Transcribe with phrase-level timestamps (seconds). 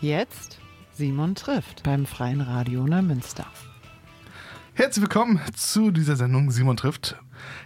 [0.00, 0.58] Jetzt
[0.92, 3.44] Simon trifft beim Freien Radio Neumünster.
[4.72, 7.16] Herzlich willkommen zu dieser Sendung Simon trifft.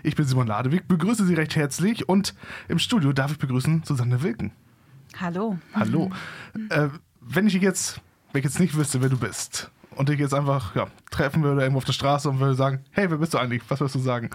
[0.02, 2.34] Ich bin Simon Ladewig, begrüße Sie recht herzlich und
[2.66, 4.50] im Studio darf ich begrüßen Susanne Wilken.
[5.20, 5.58] Hallo.
[5.74, 6.10] Hallo.
[6.70, 6.88] Äh,
[7.20, 8.00] wenn ich jetzt,
[8.32, 11.60] wenn ich jetzt nicht wüsste, wer du bist und dich jetzt einfach ja, treffen würde
[11.60, 13.62] irgendwo auf der Straße und würde sagen, hey, wer bist du eigentlich?
[13.68, 14.30] Was würdest du sagen?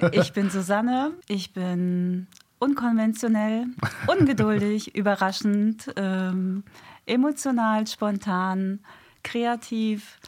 [0.12, 2.28] Ich bin Susanne, ich bin
[2.60, 3.66] unkonventionell,
[4.06, 6.64] ungeduldig, überraschend, ähm,
[7.10, 8.80] emotional, spontan,
[9.22, 10.18] kreativ.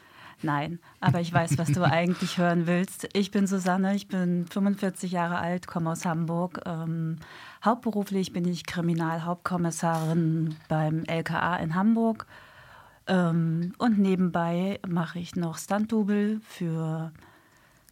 [0.42, 3.08] Nein, aber ich weiß, was du eigentlich hören willst.
[3.12, 6.60] Ich bin Susanne, ich bin 45 Jahre alt, komme aus Hamburg.
[6.66, 7.18] Ähm,
[7.64, 12.26] hauptberuflich bin ich Kriminalhauptkommissarin beim LKA in Hamburg.
[13.06, 17.12] Ähm, und nebenbei mache ich noch Stunt-Double für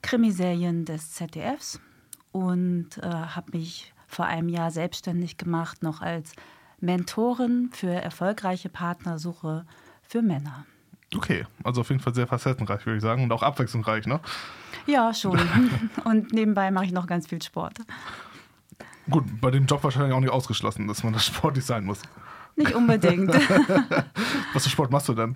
[0.02, 1.80] Krimiserien des ZDFs
[2.32, 6.32] und äh, habe mich vor einem Jahr selbstständig gemacht, noch als
[6.80, 9.66] Mentorin für erfolgreiche Partnersuche
[10.02, 10.67] für Männer.
[11.17, 14.20] Okay, also auf jeden Fall sehr facettenreich, würde ich sagen, und auch abwechslungsreich, ne?
[14.87, 15.41] Ja, schon.
[16.05, 17.78] und nebenbei mache ich noch ganz viel Sport.
[19.09, 22.00] Gut, bei dem Job wahrscheinlich auch nicht ausgeschlossen, dass man das sportlich sein muss.
[22.55, 23.33] Nicht unbedingt.
[24.53, 25.34] Was für Sport machst du denn?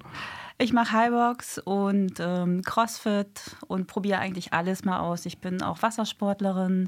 [0.59, 5.27] Ich mache Highbox und ähm, Crossfit und probiere eigentlich alles mal aus.
[5.27, 6.87] Ich bin auch Wassersportlerin,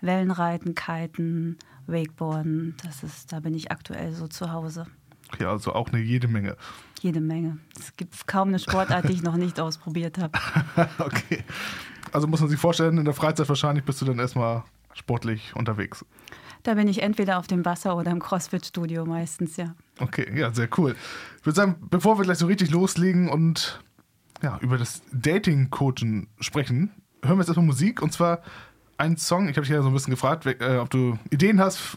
[0.00, 2.76] Wellenreiten, Kiten, Wakeboarden.
[2.84, 4.86] Das ist, da bin ich aktuell so zu Hause.
[5.40, 6.56] Ja, also auch eine jede Menge.
[7.00, 7.58] Jede Menge.
[7.78, 10.38] Es gibt kaum eine Sportart, die ich noch nicht ausprobiert habe.
[10.98, 11.44] okay.
[12.12, 14.62] Also muss man sich vorstellen, in der Freizeit wahrscheinlich bist du dann erstmal
[14.92, 16.04] sportlich unterwegs.
[16.62, 19.74] Da bin ich entweder auf dem Wasser oder im CrossFit-Studio meistens, ja.
[19.98, 20.96] Okay, ja, sehr cool.
[21.38, 23.82] Ich würde sagen, bevor wir gleich so richtig loslegen und
[24.42, 26.90] ja, über das Dating-Coachen sprechen,
[27.22, 28.40] hören wir jetzt erstmal Musik und zwar
[29.04, 29.48] einen Song.
[29.48, 31.96] Ich habe dich ja so ein bisschen gefragt, äh, ob du Ideen hast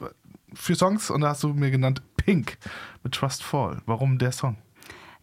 [0.54, 2.58] für Songs und da hast du mir genannt Pink
[3.04, 3.82] mit Trust Fall.
[3.86, 4.58] Warum der Song?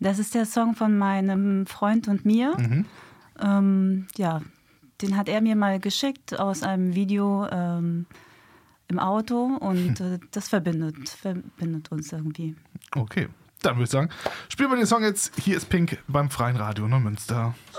[0.00, 2.56] Das ist der Song von meinem Freund und mir.
[2.58, 2.86] Mhm.
[3.40, 4.42] Ähm, ja,
[5.02, 8.06] den hat er mir mal geschickt aus einem Video ähm,
[8.88, 12.56] im Auto und äh, das verbindet, verbindet uns irgendwie.
[12.94, 13.28] Okay,
[13.62, 14.10] dann würde ich sagen,
[14.48, 15.32] spielen wir den Song jetzt.
[15.40, 17.54] Hier ist Pink beim Freien Radio Neumünster.
[17.72, 17.73] me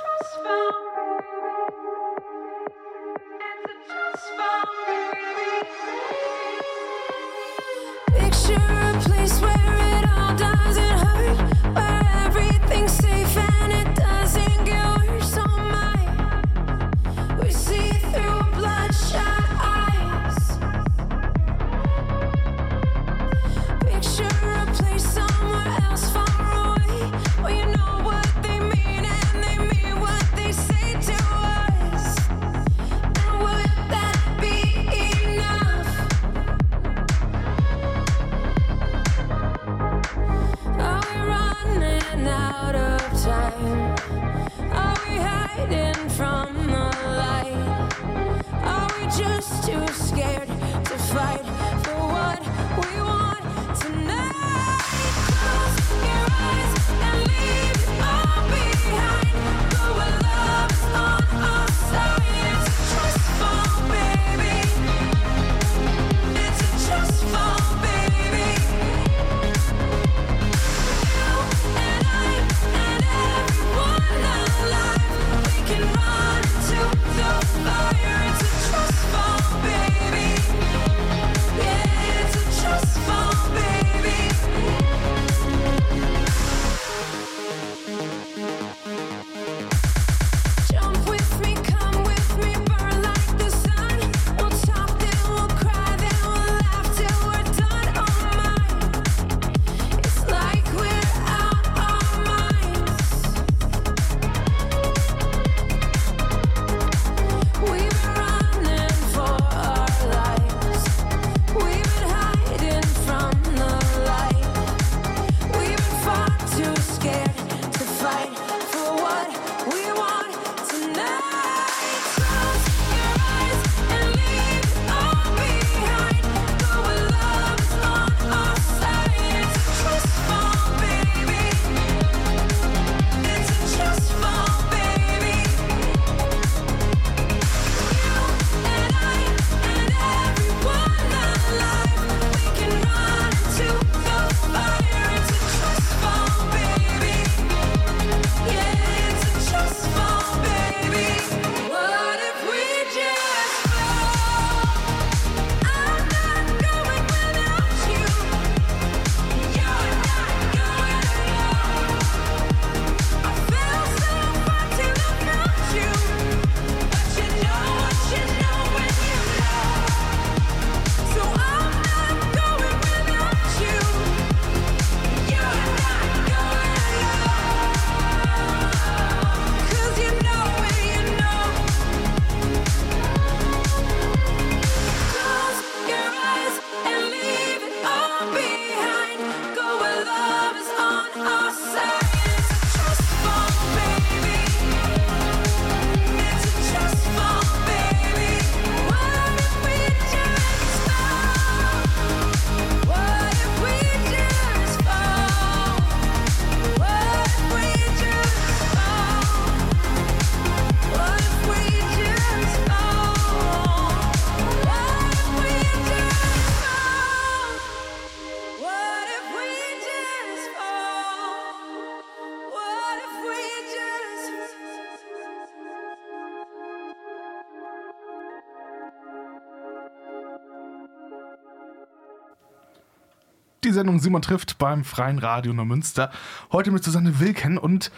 [233.75, 236.09] Sendung Simon trifft beim Freien Radio Neumünster.
[236.51, 237.91] Heute mit Susanne Wilken und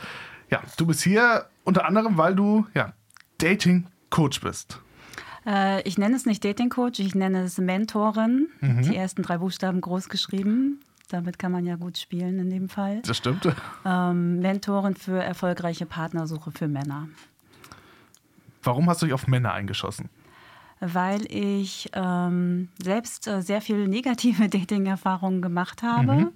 [0.50, 2.94] ja, du bist hier unter anderem, weil du ja,
[3.38, 4.82] Dating-Coach bist.
[5.46, 8.48] Äh, ich nenne es nicht Dating-Coach, ich nenne es Mentorin.
[8.60, 8.82] Mhm.
[8.82, 10.80] Die ersten drei Buchstaben groß geschrieben.
[11.10, 13.02] Damit kann man ja gut spielen in dem Fall.
[13.04, 13.48] Das stimmt.
[13.86, 17.08] Ähm, Mentorin für erfolgreiche Partnersuche für Männer.
[18.64, 20.10] Warum hast du dich auf Männer eingeschossen?
[20.80, 26.14] Weil ich ähm, selbst äh, sehr viele negative Dating-Erfahrungen gemacht habe.
[26.14, 26.32] Mhm.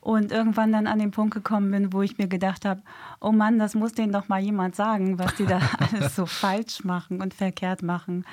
[0.00, 2.80] Und irgendwann dann an den Punkt gekommen bin, wo ich mir gedacht habe,
[3.20, 6.84] oh Mann, das muss denen doch mal jemand sagen, was die da alles so falsch
[6.84, 8.24] machen und verkehrt machen.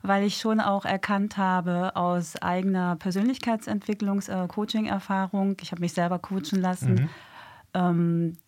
[0.00, 7.10] Weil ich schon auch erkannt habe aus eigener Persönlichkeitsentwicklungs-Coaching-Erfahrung, ich habe mich selber coachen lassen,
[7.74, 8.38] ähm,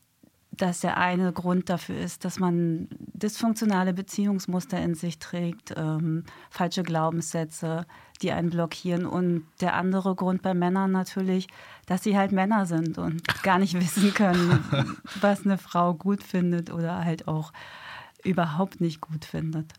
[0.56, 6.82] dass der eine Grund dafür ist, dass man dysfunktionale Beziehungsmuster in sich trägt, ähm, falsche
[6.82, 7.86] Glaubenssätze,
[8.22, 9.06] die einen blockieren.
[9.06, 11.48] Und der andere Grund bei Männern natürlich,
[11.86, 14.64] dass sie halt Männer sind und gar nicht wissen können,
[15.20, 17.52] was eine Frau gut findet oder halt auch
[18.22, 19.72] überhaupt nicht gut findet.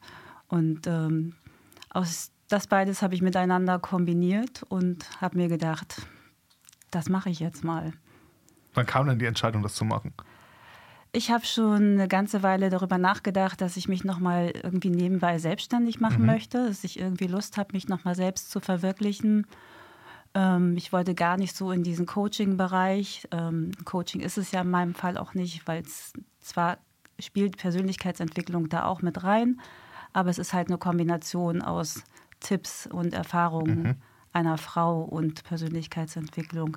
[0.47, 1.35] Und ähm,
[1.89, 6.05] aus das beides habe ich miteinander kombiniert und habe mir gedacht,
[6.91, 7.93] das mache ich jetzt mal.
[8.75, 10.13] Wann kam denn die Entscheidung, das zu machen?
[11.15, 16.01] Ich habe schon eine ganze Weile darüber nachgedacht, dass ich mich nochmal irgendwie nebenbei selbstständig
[16.01, 16.25] machen Mhm.
[16.25, 19.47] möchte, dass ich irgendwie Lust habe, mich nochmal selbst zu verwirklichen.
[20.33, 23.29] Ähm, ich wollte gar nicht so in diesen Coaching-Bereich.
[23.31, 26.79] Ähm, Coaching ist es ja in meinem Fall auch nicht, weil es zwar
[27.17, 29.61] spielt Persönlichkeitsentwicklung da auch mit rein,
[30.11, 32.03] aber es ist halt eine Kombination aus
[32.41, 34.01] Tipps und Erfahrungen
[34.33, 36.75] einer Frau und Persönlichkeitsentwicklung.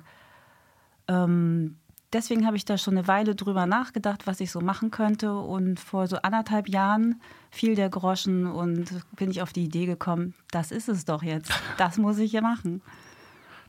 [1.09, 1.75] Ähm,
[2.13, 5.33] deswegen habe ich da schon eine Weile drüber nachgedacht, was ich so machen könnte.
[5.33, 7.21] Und vor so anderthalb Jahren
[7.51, 11.51] fiel der Groschen und bin ich auf die Idee gekommen, das ist es doch jetzt.
[11.77, 12.81] Das muss ich ja machen.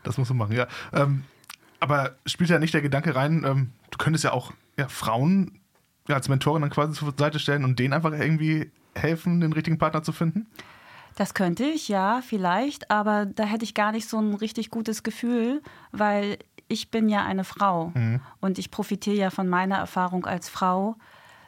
[0.03, 0.67] Das musst du machen, ja.
[0.93, 1.25] Ähm,
[1.79, 5.61] aber spielt ja nicht der Gedanke rein, ähm, du könntest ja auch ja, Frauen
[6.09, 9.79] ja, als Mentorin dann quasi zur Seite stellen und denen einfach irgendwie helfen, den richtigen
[9.79, 10.47] Partner zu finden?
[11.17, 15.03] Das könnte ich, ja, vielleicht, aber da hätte ich gar nicht so ein richtig gutes
[15.03, 15.63] Gefühl,
[15.93, 16.39] weil
[16.71, 17.93] ich bin ja eine Frau
[18.41, 20.97] und ich profitiere ja von meiner Erfahrung als Frau.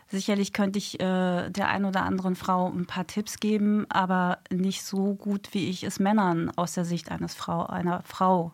[0.09, 4.85] Sicherlich könnte ich äh, der einen oder anderen Frau ein paar Tipps geben, aber nicht
[4.85, 8.53] so gut, wie ich es Männern aus der Sicht eines Frau, einer Frau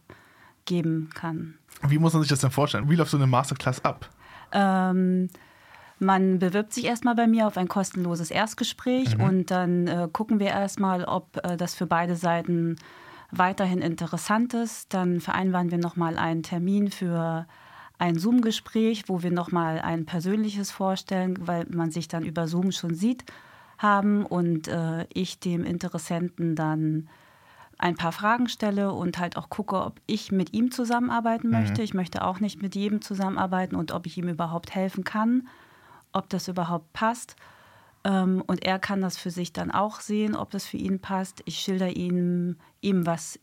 [0.66, 1.54] geben kann.
[1.88, 2.88] Wie muss man sich das denn vorstellen?
[2.88, 4.08] Wie läuft so eine Masterclass ab?
[4.52, 5.30] Ähm,
[5.98, 10.48] man bewirbt sich erstmal bei mir auf ein kostenloses Erstgespräch und dann äh, gucken wir
[10.48, 12.76] erstmal, ob äh, das für beide Seiten
[13.30, 14.94] weiterhin interessant ist.
[14.94, 17.46] Dann vereinbaren wir nochmal einen Termin für
[17.98, 22.94] ein Zoom-Gespräch, wo wir nochmal ein persönliches vorstellen, weil man sich dann über Zoom schon
[22.94, 23.24] sieht,
[23.76, 27.08] haben und äh, ich dem Interessenten dann
[27.78, 31.80] ein paar Fragen stelle und halt auch gucke, ob ich mit ihm zusammenarbeiten möchte.
[31.82, 35.46] Ich möchte auch nicht mit jedem zusammenarbeiten und ob ich ihm überhaupt helfen kann,
[36.12, 37.36] ob das überhaupt passt.
[38.04, 41.42] Ähm, und er kann das für sich dann auch sehen, ob das für ihn passt.
[41.44, 43.38] Ich schilder ihm, ihm, was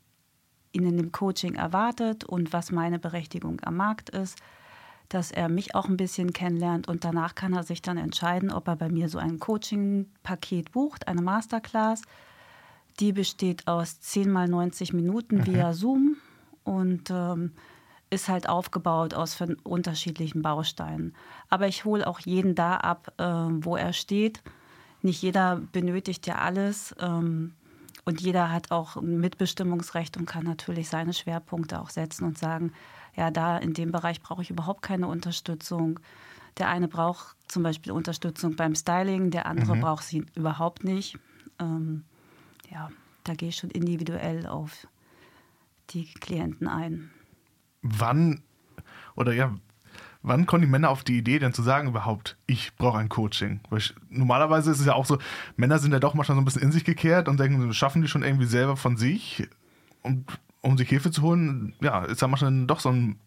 [0.71, 4.38] ihn in dem Coaching erwartet und was meine Berechtigung am Markt ist,
[5.09, 8.67] dass er mich auch ein bisschen kennenlernt und danach kann er sich dann entscheiden, ob
[8.67, 12.01] er bei mir so ein Coaching-Paket bucht, eine Masterclass.
[13.00, 16.17] Die besteht aus 10 mal 90 Minuten via Zoom
[16.63, 17.51] und ähm,
[18.15, 21.15] ist halt aufgebaut aus unterschiedlichen Bausteinen.
[21.50, 24.41] Aber ich hole auch jeden da ab, äh, wo er steht.
[25.01, 26.95] Nicht jeder benötigt ja alles.
[27.00, 27.53] Ähm,
[28.05, 32.72] und jeder hat auch ein Mitbestimmungsrecht und kann natürlich seine Schwerpunkte auch setzen und sagen,
[33.15, 36.00] ja, da in dem Bereich brauche ich überhaupt keine Unterstützung.
[36.57, 41.17] Der eine braucht zum Beispiel Unterstützung beim Styling, der andere braucht sie überhaupt nicht.
[41.60, 42.05] Ähm,
[42.72, 42.89] ja,
[43.24, 44.88] da gehe ich schon individuell auf
[45.89, 47.12] die Klienten ein.
[47.88, 48.42] Wann
[49.15, 49.54] oder ja,
[50.24, 53.60] wann kommen die Männer auf die Idee, denn zu sagen überhaupt, ich brauche ein Coaching?
[53.70, 55.20] Weil ich, normalerweise ist es ja auch so,
[55.56, 58.08] Männer sind ja doch manchmal so ein bisschen in sich gekehrt und denken, schaffen die
[58.08, 59.48] schon irgendwie selber von sich.
[60.01, 60.25] Und
[60.62, 63.20] um sich Hilfe zu holen, ja, ist ja manchmal doch so ein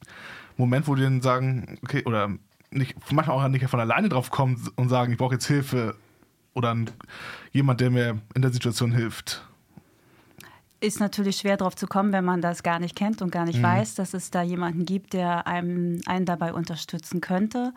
[0.57, 2.31] Moment, wo die dann sagen, okay, oder
[2.71, 5.95] nicht, manchmal auch nicht von alleine drauf kommen und sagen, ich brauche jetzt Hilfe
[6.53, 6.91] oder ein,
[7.53, 9.48] jemand, der mir in der Situation hilft.
[10.81, 13.61] Ist natürlich schwer drauf zu kommen, wenn man das gar nicht kennt und gar nicht
[13.61, 17.73] weiß, dass es da jemanden gibt, der einem einen dabei unterstützen könnte.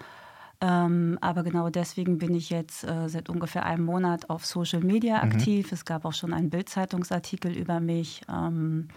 [0.63, 5.23] Ähm, aber genau deswegen bin ich jetzt äh, seit ungefähr einem Monat auf Social Media
[5.23, 5.71] aktiv.
[5.71, 8.89] Es gab auch schon einen Bild-Zeitungsartikel über mich, ähm,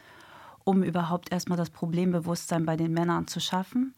[0.64, 3.94] um überhaupt erstmal das Problembewusstsein bei den Männern zu schaffen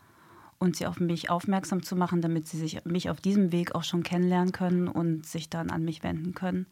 [0.58, 3.82] und sie auf mich aufmerksam zu machen, damit sie sich mich auf diesem Weg auch
[3.82, 6.66] schon kennenlernen können und sich dann an mich wenden können.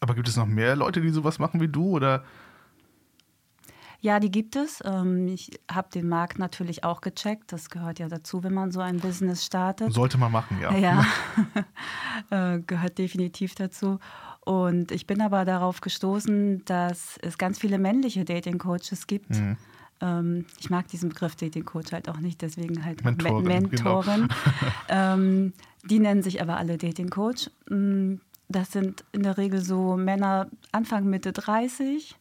[0.00, 1.90] Aber gibt es noch mehr Leute, die sowas machen wie du?
[1.90, 2.24] Oder
[4.00, 4.82] Ja, die gibt es.
[4.84, 7.52] Ähm, ich habe den Markt natürlich auch gecheckt.
[7.52, 9.92] Das gehört ja dazu, wenn man so ein Business startet.
[9.92, 10.76] Sollte man machen, ja.
[10.76, 11.06] Ja,
[12.30, 13.98] äh, gehört definitiv dazu.
[14.44, 19.30] Und ich bin aber darauf gestoßen, dass es ganz viele männliche Dating-Coaches gibt.
[19.30, 19.56] Mhm.
[20.00, 23.44] Ähm, ich mag diesen Begriff Dating-Coach halt auch nicht, deswegen halt Mentorin.
[23.44, 24.28] Mentorin.
[24.88, 25.52] Genau.
[25.84, 27.50] die nennen sich aber alle Dating-Coach.
[27.70, 28.16] Mm,
[28.54, 32.16] das sind in der Regel so Männer Anfang, Mitte 30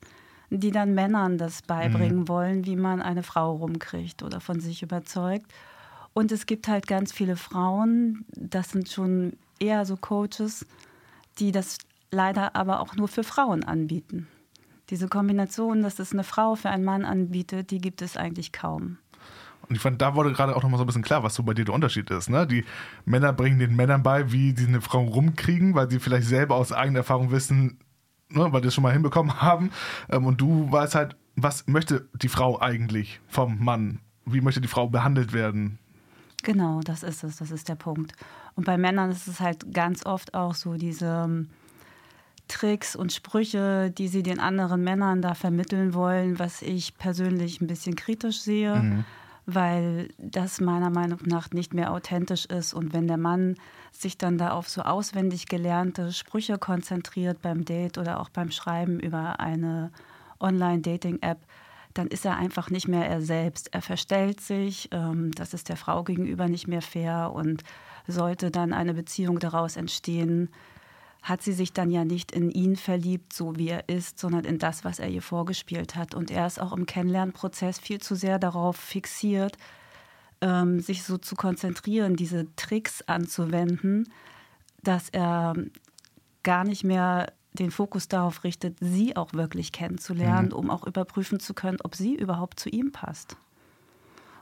[0.57, 2.27] die dann Männern das beibringen mhm.
[2.27, 5.51] wollen, wie man eine Frau rumkriegt oder von sich überzeugt.
[6.13, 10.65] Und es gibt halt ganz viele Frauen, das sind schon eher so Coaches,
[11.39, 11.77] die das
[12.11, 14.27] leider aber auch nur für Frauen anbieten.
[14.91, 18.97] Diese Kombination, dass es eine Frau für einen Mann anbietet, die gibt es eigentlich kaum.
[19.67, 21.53] Und ich fand, da wurde gerade auch nochmal so ein bisschen klar, was so bei
[21.53, 22.29] dir der Unterschied ist.
[22.29, 22.45] Ne?
[22.45, 22.65] Die
[23.05, 26.71] Männer bringen den Männern bei, wie sie eine Frau rumkriegen, weil sie vielleicht selber aus
[26.71, 27.77] eigener Erfahrung wissen,
[28.29, 29.71] ne, weil die es schon mal hinbekommen haben.
[30.09, 33.99] Ähm, und du weißt halt, was möchte die Frau eigentlich vom Mann?
[34.25, 35.79] Wie möchte die Frau behandelt werden?
[36.43, 38.13] Genau, das ist es, das ist der Punkt.
[38.55, 41.49] Und bei Männern ist es halt ganz oft auch so diese ähm,
[42.49, 47.67] Tricks und Sprüche, die sie den anderen Männern da vermitteln wollen, was ich persönlich ein
[47.67, 48.75] bisschen kritisch sehe.
[48.75, 49.05] Mhm
[49.45, 52.73] weil das meiner Meinung nach nicht mehr authentisch ist.
[52.73, 53.55] Und wenn der Mann
[53.91, 58.99] sich dann da auf so auswendig gelernte Sprüche konzentriert beim Date oder auch beim Schreiben
[58.99, 59.91] über eine
[60.39, 61.39] Online-Dating-App,
[61.93, 63.73] dann ist er einfach nicht mehr er selbst.
[63.73, 67.63] Er verstellt sich, ähm, das ist der Frau gegenüber nicht mehr fair und
[68.07, 70.49] sollte dann eine Beziehung daraus entstehen,
[71.23, 74.59] hat sie sich dann ja nicht in ihn verliebt, so wie er ist, sondern in
[74.59, 76.13] das, was er ihr vorgespielt hat.
[76.13, 79.57] Und er ist auch im Kennenlernprozess viel zu sehr darauf fixiert,
[80.41, 84.11] ähm, sich so zu konzentrieren, diese Tricks anzuwenden,
[84.83, 85.55] dass er
[86.43, 90.55] gar nicht mehr den Fokus darauf richtet, sie auch wirklich kennenzulernen, mhm.
[90.55, 93.37] um auch überprüfen zu können, ob sie überhaupt zu ihm passt.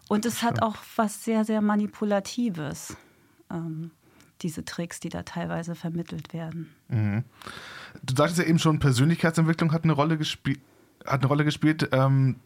[0.09, 2.97] Und es hat auch was sehr, sehr Manipulatives.
[3.51, 3.91] Ähm,
[4.41, 6.73] diese Tricks, die da teilweise vermittelt werden.
[6.89, 7.23] Mhm.
[8.03, 10.59] Du sagtest ja eben schon, Persönlichkeitsentwicklung hat eine Rolle, gespie
[11.05, 11.89] hat eine Rolle gespielt.
[11.91, 12.37] Ähm,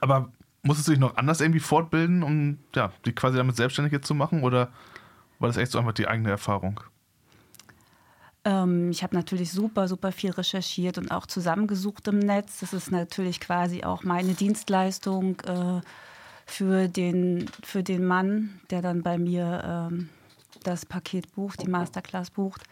[0.00, 0.30] aber
[0.62, 4.14] musstest du dich noch anders irgendwie fortbilden, um ja, die quasi damit selbstständig jetzt zu
[4.14, 4.42] machen?
[4.42, 4.70] Oder
[5.38, 6.80] war das echt so einfach die eigene Erfahrung?
[8.44, 12.60] Ähm, ich habe natürlich super, super viel recherchiert und auch zusammengesucht im Netz.
[12.60, 15.80] Das ist natürlich quasi auch meine Dienstleistung äh,
[16.46, 20.08] für, den, für den Mann, der dann bei mir ähm,
[20.66, 22.62] das Paket bucht, die Masterclass bucht.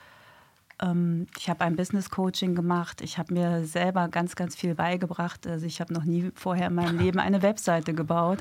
[0.80, 3.00] Ähm, ich habe ein Business Coaching gemacht.
[3.00, 5.46] Ich habe mir selber ganz, ganz viel beigebracht.
[5.46, 8.38] Also ich habe noch nie vorher in meinem Leben eine Webseite gebaut.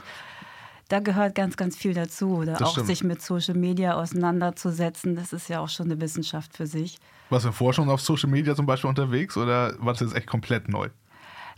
[0.90, 2.38] Da gehört ganz, ganz viel dazu.
[2.38, 5.16] Oder auch sich mit Social Media auseinanderzusetzen.
[5.16, 6.98] Das ist ja auch schon eine Wissenschaft für sich.
[7.30, 10.28] Warst du vorher schon auf Social Media zum Beispiel unterwegs oder war das jetzt echt
[10.28, 10.90] komplett neu?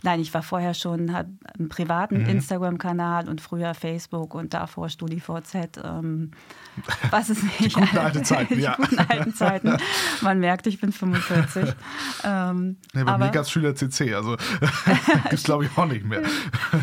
[0.04, 2.28] Nein, ich war vorher schon, habe einen privaten mhm.
[2.28, 5.80] Instagram-Kanal und früher Facebook und davor StudiVZ.
[5.82, 6.32] Ähm,
[7.10, 7.60] was ist nicht?
[7.60, 8.76] Die guten alten Zeiten, ja.
[8.76, 9.76] Die guten alten Zeiten.
[10.20, 11.74] Man merkt, ich bin 45.
[12.22, 14.36] Ähm, nee, bei aber, mir gab es Schüler CC, also
[15.22, 16.20] gibt es glaube ich auch nicht mehr.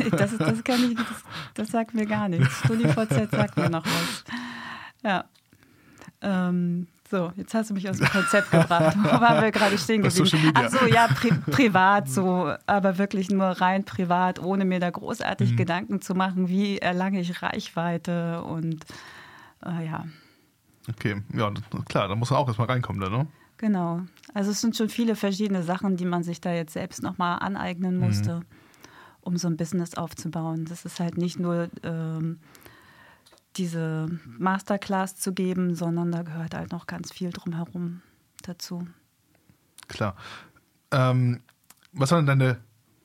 [0.10, 1.24] das, das, kann ich, das,
[1.54, 2.58] das sagt mir gar nichts.
[2.66, 4.24] StudiVZ sagt mir noch was.
[5.04, 5.26] Ja.
[6.22, 8.96] Ähm, so, jetzt hast du mich aus dem Konzept gebracht.
[8.98, 10.54] Wo waren wir gerade stehen geblieben?
[10.56, 15.52] Ach so, ja, pri privat so, aber wirklich nur rein privat, ohne mir da großartig
[15.52, 15.56] mhm.
[15.58, 18.86] Gedanken zu machen, wie erlange ich Reichweite und
[19.66, 20.06] äh, ja.
[20.90, 21.52] Okay, ja,
[21.90, 23.28] klar, da muss man auch erstmal reinkommen, ne?
[23.58, 24.02] Genau.
[24.34, 27.96] Also es sind schon viele verschiedene Sachen, die man sich da jetzt selbst nochmal aneignen
[27.96, 28.06] mhm.
[28.06, 28.46] musste, mhm.
[29.20, 30.64] um so ein Business aufzubauen.
[30.64, 32.40] Das ist halt nicht nur ähm,
[33.58, 38.02] diese Masterclass zu geben, sondern da gehört halt noch ganz viel drumherum
[38.44, 38.88] dazu.
[39.88, 40.16] Klar.
[40.92, 41.42] Ähm,
[41.92, 42.58] was haben deine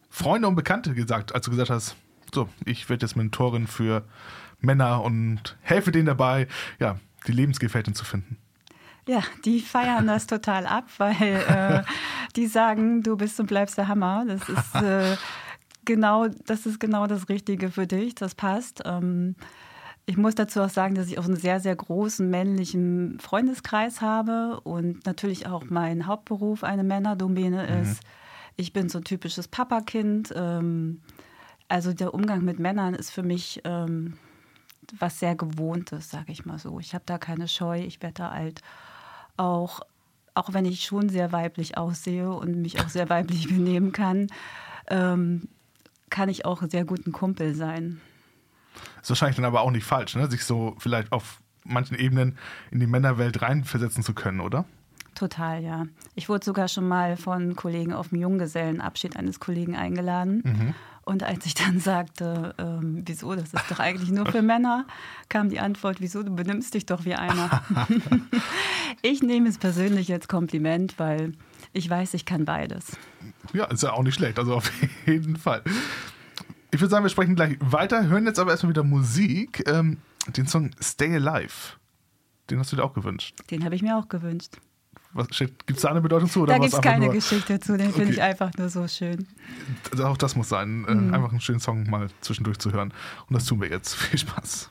[0.08, 1.96] Freunde und Bekannte gesagt, als du gesagt hast,
[2.32, 4.04] so, ich werde jetzt Mentorin für
[4.60, 6.48] Männer und helfe denen dabei,
[6.78, 8.38] ja, die Lebensgefährtin zu finden?
[9.08, 11.82] Ja, die feiern das total ab, weil äh,
[12.34, 14.24] die sagen, du bist und bleibst der Hammer.
[14.26, 15.16] Das ist äh,
[15.84, 18.14] genau, das ist genau das Richtige für dich.
[18.14, 18.82] Das passt.
[18.84, 19.36] Ähm,
[20.08, 24.60] ich muss dazu auch sagen, dass ich auch einen sehr, sehr großen männlichen Freundeskreis habe
[24.60, 27.82] und natürlich auch mein Hauptberuf eine Männerdomäne mhm.
[27.82, 28.00] ist.
[28.54, 30.32] Ich bin so ein typisches Papakind.
[30.34, 31.02] Ähm,
[31.68, 34.16] also der Umgang mit Männern ist für mich ähm,
[34.96, 36.78] was sehr Gewohntes, sage ich mal so.
[36.78, 38.60] Ich habe da keine Scheu, ich werde da alt.
[39.36, 39.80] Auch,
[40.34, 44.28] auch wenn ich schon sehr weiblich aussehe und mich auch sehr weiblich benehmen kann,
[44.86, 45.48] ähm,
[46.10, 48.00] kann ich auch sehr gut ein Kumpel sein.
[49.02, 50.30] Ist wahrscheinlich dann aber auch nicht falsch, ne?
[50.30, 52.38] sich so vielleicht auf manchen Ebenen
[52.70, 54.64] in die Männerwelt reinversetzen zu können, oder?
[55.14, 55.86] Total, ja.
[56.14, 60.42] Ich wurde sogar schon mal von Kollegen auf dem Junggesellenabschied eines Kollegen eingeladen.
[60.44, 60.74] Mhm.
[61.04, 64.86] Und als ich dann sagte, ähm, wieso, das ist doch eigentlich nur für Männer,
[65.28, 67.62] kam die Antwort, wieso, du benimmst dich doch wie einer.
[69.02, 71.32] ich nehme es persönlich als Kompliment, weil
[71.72, 72.96] ich weiß, ich kann beides.
[73.52, 74.70] Ja, ist ja auch nicht schlecht, also auf
[75.06, 75.62] jeden Fall.
[76.76, 79.64] Ich würde sagen, wir sprechen gleich weiter, hören jetzt aber erstmal wieder Musik.
[79.66, 79.96] Ähm,
[80.36, 81.78] den Song Stay Alive.
[82.50, 83.34] Den hast du dir auch gewünscht.
[83.50, 84.58] Den habe ich mir auch gewünscht.
[85.14, 86.42] Gibt es da eine Bedeutung zu?
[86.42, 87.14] Oder da gibt es keine nur...
[87.14, 88.00] Geschichte zu, den okay.
[88.00, 89.26] finde ich einfach nur so schön.
[90.02, 91.14] Auch das muss sein, mhm.
[91.14, 92.92] einfach einen schönen Song mal zwischendurch zu hören.
[93.26, 93.94] Und das tun wir jetzt.
[93.96, 94.70] Viel Spaß.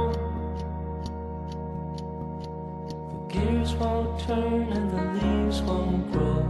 [4.31, 6.43] Turn and the leaves won't grow.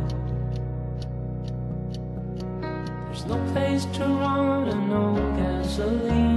[3.05, 5.05] There's no place to run and no
[5.37, 6.30] gasoline.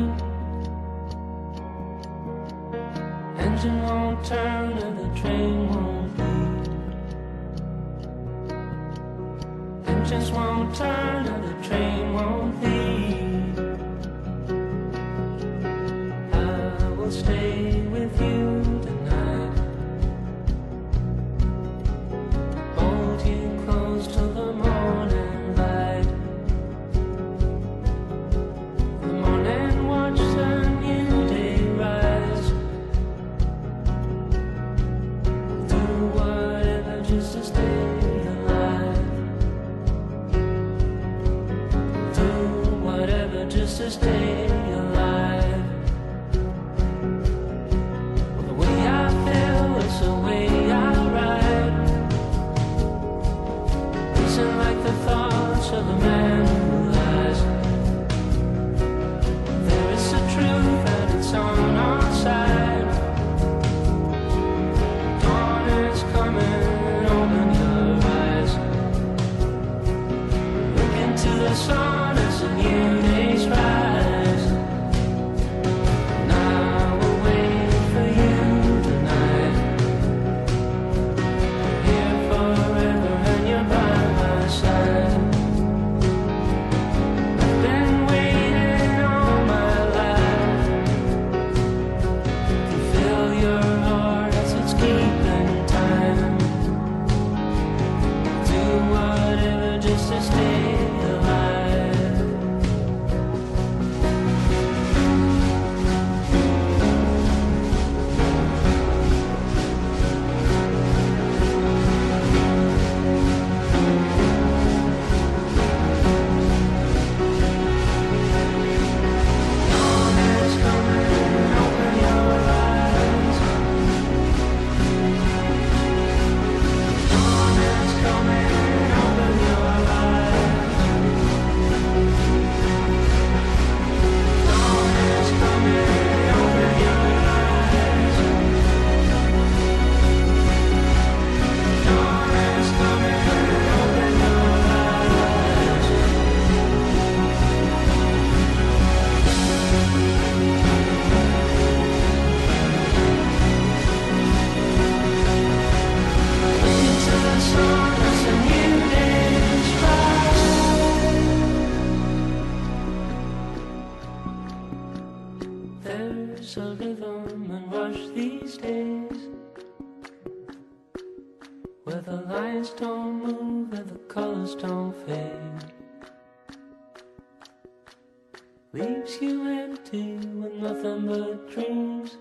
[178.75, 182.17] leaves you empty with nothing but dreams.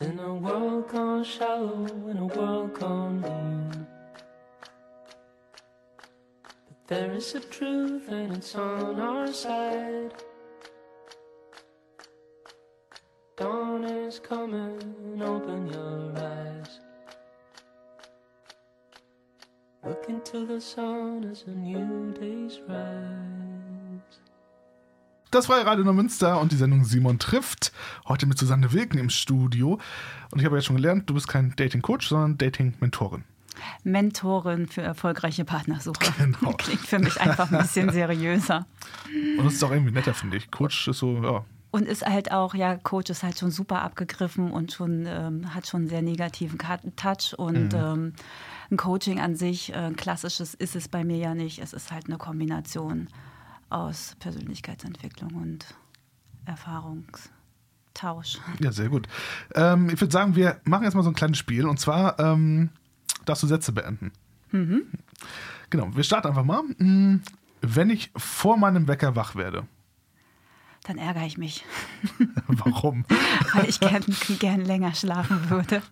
[0.00, 3.86] In a world gone shallow, in a world gone mean.
[6.42, 10.12] But there is a truth and it's on our side.
[13.36, 16.80] Dawn is coming, open your eyes.
[19.84, 23.43] Look into the sun as a new day's rise.
[25.34, 27.72] Das war Radio Neumünster und die Sendung Simon trifft.
[28.06, 29.80] Heute mit Susanne Wilken im Studio.
[30.30, 33.24] Und ich habe jetzt schon gelernt, du bist kein Dating-Coach, sondern Dating-Mentorin.
[33.82, 36.14] Mentorin für erfolgreiche Partnersuche.
[36.18, 36.52] Genau.
[36.58, 38.64] Klingt für mich einfach ein bisschen seriöser.
[39.36, 40.52] Und das ist auch irgendwie netter, finde ich.
[40.52, 41.44] Coach ist so, ja.
[41.72, 45.66] Und ist halt auch, ja, Coach ist halt schon super abgegriffen und schon ähm, hat
[45.66, 46.60] schon einen sehr negativen
[46.94, 47.36] Touch.
[47.36, 48.12] Und ähm,
[48.70, 51.58] ein Coaching an sich, äh, ein klassisches ist es bei mir ja nicht.
[51.58, 53.08] Es ist halt eine Kombination
[53.74, 55.66] aus Persönlichkeitsentwicklung und
[56.46, 58.38] Erfahrungstausch.
[58.60, 59.08] Ja, sehr gut.
[59.54, 61.66] Ähm, ich würde sagen, wir machen jetzt mal so ein kleines Spiel.
[61.66, 62.70] Und zwar ähm,
[63.24, 64.12] darfst du Sätze beenden.
[65.70, 66.62] Genau, wir starten einfach mal.
[66.78, 67.22] Mm,
[67.60, 69.66] Wenn ich vor meinem Wecker wach werde,
[70.84, 71.64] Dann ärgere ich mich,
[72.46, 73.04] warum?
[73.54, 74.04] weil ich gern,
[74.38, 75.82] gern länger schlafen würde.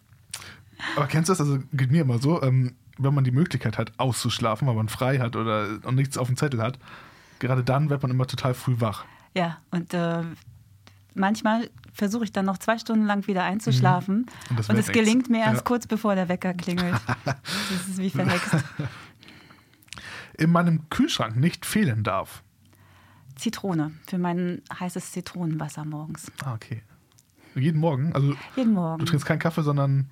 [0.94, 1.40] Aber kennst du das?
[1.40, 5.18] Also geht mir immer so, ähm, wenn man die Möglichkeit hat, auszuschlafen, weil man frei
[5.18, 6.78] hat oder und nichts auf dem Zettel hat,
[7.42, 9.04] gerade dann wird man immer total früh wach.
[9.34, 10.22] Ja, und äh,
[11.14, 14.16] manchmal versuche ich dann noch zwei Stunden lang wieder einzuschlafen.
[14.16, 14.26] Mhm.
[14.50, 15.62] Und das Und, es gelingt mir erst Ja.
[15.62, 16.94] kurz bevor der Wecker klingelt.
[17.24, 18.56] das ist wie verhext.
[20.38, 22.42] In meinem Kühlschrank nicht fehlen darf.
[23.36, 26.30] Zitrone für mein heißes Zitronenwasser morgens.
[26.44, 26.82] Ah, okay.
[27.54, 28.14] Jeden Morgen?
[28.14, 29.04] Also Jeden du Morgen.
[29.06, 30.10] trinkst keinen Kaffee, sondern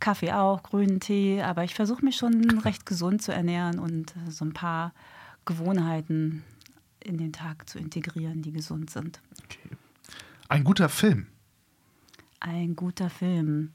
[0.00, 4.30] Kaffee auch, grünen Tee, aber ich versuche mich schon recht gesund zu ernähren und äh,
[4.30, 4.92] so ein paar
[5.44, 6.42] Gewohnheiten
[7.02, 9.20] in den Tag zu integrieren, die gesund sind.
[9.44, 9.76] okay.
[10.48, 11.26] ein guter Film.
[12.40, 13.72] Ein guter Film.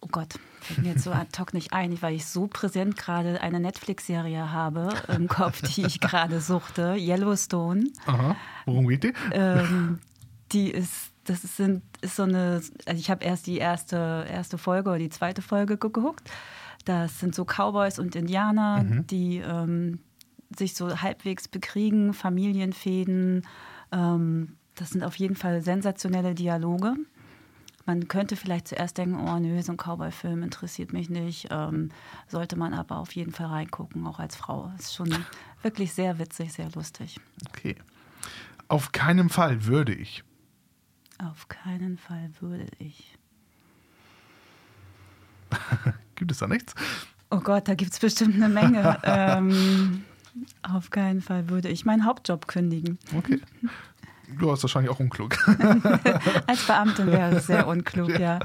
[0.00, 3.40] Oh Gott, fällt mir jetzt so ad hoc nicht ein, weil ich so präsent gerade
[3.40, 7.84] eine Netflix-Serie habe im Kopf, die ich gerade suchte, Yellowstone.
[8.06, 8.36] Aha.
[8.64, 9.12] Worum geht die?
[9.32, 9.98] Ähm,
[10.52, 14.56] die ist, das ist, sind, ist so eine, also ich habe erst die erste, erste
[14.56, 16.30] Folge oder die zweite Folge geguckt.
[16.84, 19.98] Das sind so Cowboys und Indianer, die ähm,
[20.56, 23.46] sich so halbwegs bekriegen, Familienfäden.
[23.92, 26.94] Ähm, das sind auf jeden Fall sensationelle Dialoge.
[27.86, 31.48] Man könnte vielleicht zuerst denken, oh nö, so ein Cowboy-Film interessiert mich nicht.
[31.50, 31.88] Ähm,
[32.26, 34.70] sollte man aber auf jeden Fall reingucken, auch als Frau.
[34.78, 35.08] Ist schon
[35.62, 37.18] wirklich sehr witzig, sehr lustig.
[37.48, 37.76] Okay.
[38.68, 40.22] Auf keinen Fall würde ich.
[41.18, 43.16] Auf keinen Fall würde ich.
[46.14, 46.74] Gibt es da nichts?
[47.30, 49.00] Oh Gott, da gibt es bestimmt eine Menge.
[49.04, 50.04] ähm,
[50.62, 52.98] auf keinen Fall würde ich meinen Hauptjob kündigen.
[53.16, 53.40] Okay.
[54.38, 55.36] Du hast wahrscheinlich auch unklug.
[56.46, 58.40] Als Beamtin wäre es sehr unklug, ja.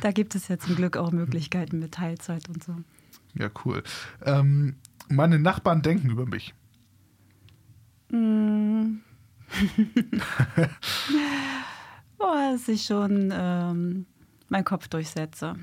[0.00, 2.74] Da gibt es ja zum Glück auch Möglichkeiten mit Teilzeit und so.
[3.34, 3.84] ja, cool.
[4.24, 4.76] Ähm,
[5.08, 6.54] meine Nachbarn denken über mich.
[8.10, 8.98] Mm.
[12.18, 14.06] Boah, dass ich schon ähm,
[14.48, 15.54] meinen Kopf durchsetze.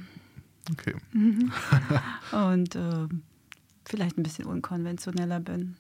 [0.72, 0.96] Okay.
[2.32, 3.24] Und ähm,
[3.90, 5.76] vielleicht ein bisschen unkonventioneller bin.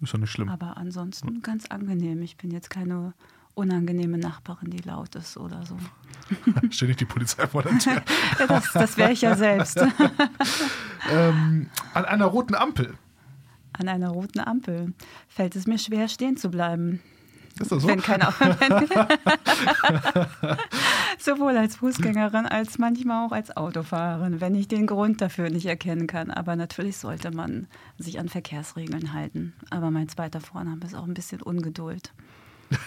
[0.00, 0.48] Ist doch nicht schlimm.
[0.48, 2.22] Aber ansonsten ganz angenehm.
[2.22, 3.14] Ich bin jetzt keine
[3.54, 5.78] unangenehme Nachbarin, die laut ist oder so.
[6.70, 8.02] Ständig die Polizei vor der Tür.
[8.48, 9.76] Das das wäre ich ja selbst.
[11.10, 12.94] ähm, an einer roten Ampel.
[13.72, 14.92] An einer roten Ampel
[15.28, 17.00] fällt es mir schwer, stehen zu bleiben.
[17.60, 17.88] Ist das so?
[17.88, 18.88] Wenn keine wenn,
[21.18, 26.06] Sowohl als Fußgängerin als manchmal auch als Autofahrerin, wenn ich den Grund dafür nicht erkennen
[26.06, 26.30] kann.
[26.30, 27.66] Aber natürlich sollte man
[27.98, 29.54] sich an Verkehrsregeln halten.
[29.70, 32.12] Aber mein zweiter Vorname ist auch ein bisschen Ungeduld.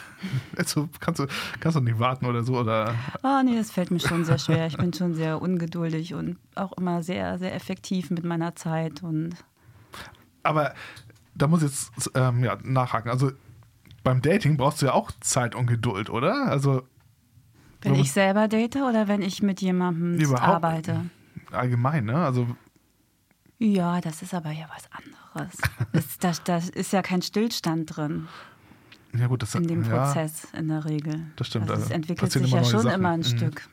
[0.58, 1.28] Also, kannst, du,
[1.60, 2.58] kannst du nicht warten oder so?
[2.58, 2.96] Oder?
[3.22, 4.66] Oh nee, das fällt mir schon sehr schwer.
[4.66, 9.04] Ich bin schon sehr ungeduldig und auch immer sehr, sehr effektiv mit meiner Zeit.
[9.04, 9.36] Und
[10.42, 10.74] Aber
[11.36, 13.12] da muss ich jetzt ähm, ja, nachhaken.
[13.12, 13.32] Also
[14.04, 16.48] beim Dating brauchst du ja auch Zeit und Geduld, oder?
[16.48, 16.84] Also
[17.94, 21.06] wenn ich selber date oder wenn ich mit jemandem Überhaupt- arbeite?
[21.52, 22.16] allgemein, ne?
[22.18, 22.48] Also
[23.60, 25.58] Ja, das ist aber ja was anderes.
[26.20, 28.28] Das, das ist ja kein Stillstand drin
[29.18, 31.26] ja gut, das in dem ja, Prozess in der Regel.
[31.38, 33.00] Das stimmt, Also es also entwickelt sich ja schon Sachen.
[33.00, 33.24] immer ein Mhm.
[33.24, 33.68] Stück.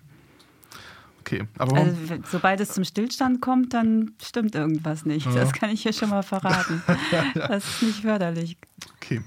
[1.20, 1.96] Okay, aber Also,
[2.30, 5.26] sobald es zum Stillstand kommt, dann stimmt irgendwas nicht.
[5.26, 5.34] Ja.
[5.34, 6.82] Das kann ich hier schon mal verraten.
[7.34, 8.56] Das ist nicht förderlich.
[8.96, 9.22] okay.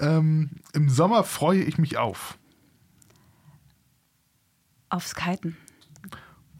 [0.00, 2.37] Ähm, Im Sommer freue ich mich auf.
[4.90, 5.56] Aufs Kiten.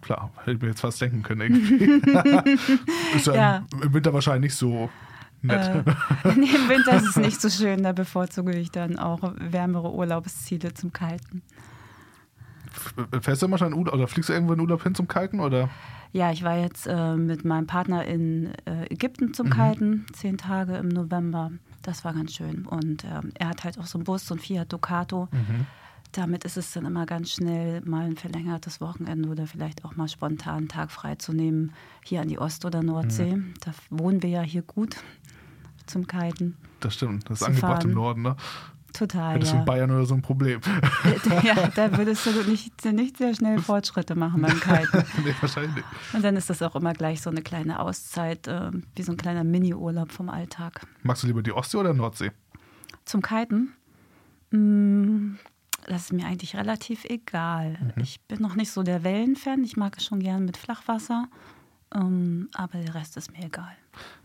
[0.00, 1.40] Klar, hätte ich mir jetzt fast denken können.
[1.40, 2.60] Irgendwie.
[3.16, 3.66] ist ja, Ja.
[3.82, 4.90] Im, Winter wahrscheinlich nicht so
[5.42, 5.86] nett.
[6.24, 9.92] Äh, nee, Im Winter ist es nicht so schön, da bevorzuge ich dann auch wärmere
[9.92, 11.42] Urlaubsziele zum Kiten.
[13.20, 15.40] Fährst du immer schon in Urlaub oder fliegst du irgendwo in Urlaub hin zum Kalken?
[15.40, 15.68] Oder?
[16.12, 20.76] Ja, ich war jetzt äh, mit meinem Partner in äh, Ägypten zum Kiten, zehn Tage
[20.76, 21.50] im November.
[21.82, 22.66] Das war ganz schön.
[22.66, 25.28] Und ähm, er hat halt auch so einen Bus, so ein Fiat Ducato.
[26.18, 30.08] Damit ist es dann immer ganz schnell mal ein verlängertes Wochenende oder vielleicht auch mal
[30.08, 31.72] spontan einen Tag frei zu nehmen,
[32.04, 33.36] hier an die Ost- oder Nordsee.
[33.36, 33.54] Mhm.
[33.60, 34.96] Da wohnen wir ja hier gut
[35.86, 36.56] zum Kiten.
[36.80, 37.30] Das stimmt.
[37.30, 37.94] Das ist angebracht im fahren.
[37.94, 38.36] Norden, ne?
[38.92, 39.60] Total, Hättest ja.
[39.60, 40.60] in Bayern oder so ein Problem.
[41.44, 41.68] ja.
[41.76, 45.04] Da würdest du nicht, nicht sehr schnell Fortschritte machen beim Kiten.
[45.24, 45.86] nee, wahrscheinlich nicht.
[46.14, 49.18] Und dann ist das auch immer gleich so eine kleine Auszeit, äh, wie so ein
[49.18, 50.86] kleiner Mini-Urlaub vom Alltag.
[51.02, 52.32] Magst du lieber die Ostsee oder Nordsee?
[53.04, 53.74] Zum Kiten?
[54.50, 55.36] Mm,
[55.88, 57.78] Das ist mir eigentlich relativ egal.
[57.96, 59.64] Ich bin noch nicht so der Wellenfan.
[59.64, 61.28] Ich mag es schon gern mit Flachwasser.
[61.94, 63.74] Ähm, aber der Rest ist mir egal.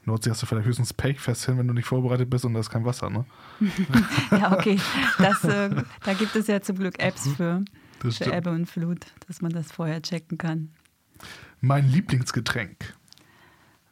[0.04, 2.60] Nordsee hast du vielleicht höchstens Pech fest hin, wenn du nicht vorbereitet bist und da
[2.60, 3.26] ist kein Wasser, ne?
[4.32, 4.78] Ja, okay.
[5.17, 5.73] Das, äh,
[6.04, 7.63] da gibt es ja zum Glück Apps für,
[8.02, 8.34] für.
[8.34, 10.73] Ebbe und Flut, dass man das vorher checken kann.
[11.62, 12.93] Mein Lieblingsgetränk.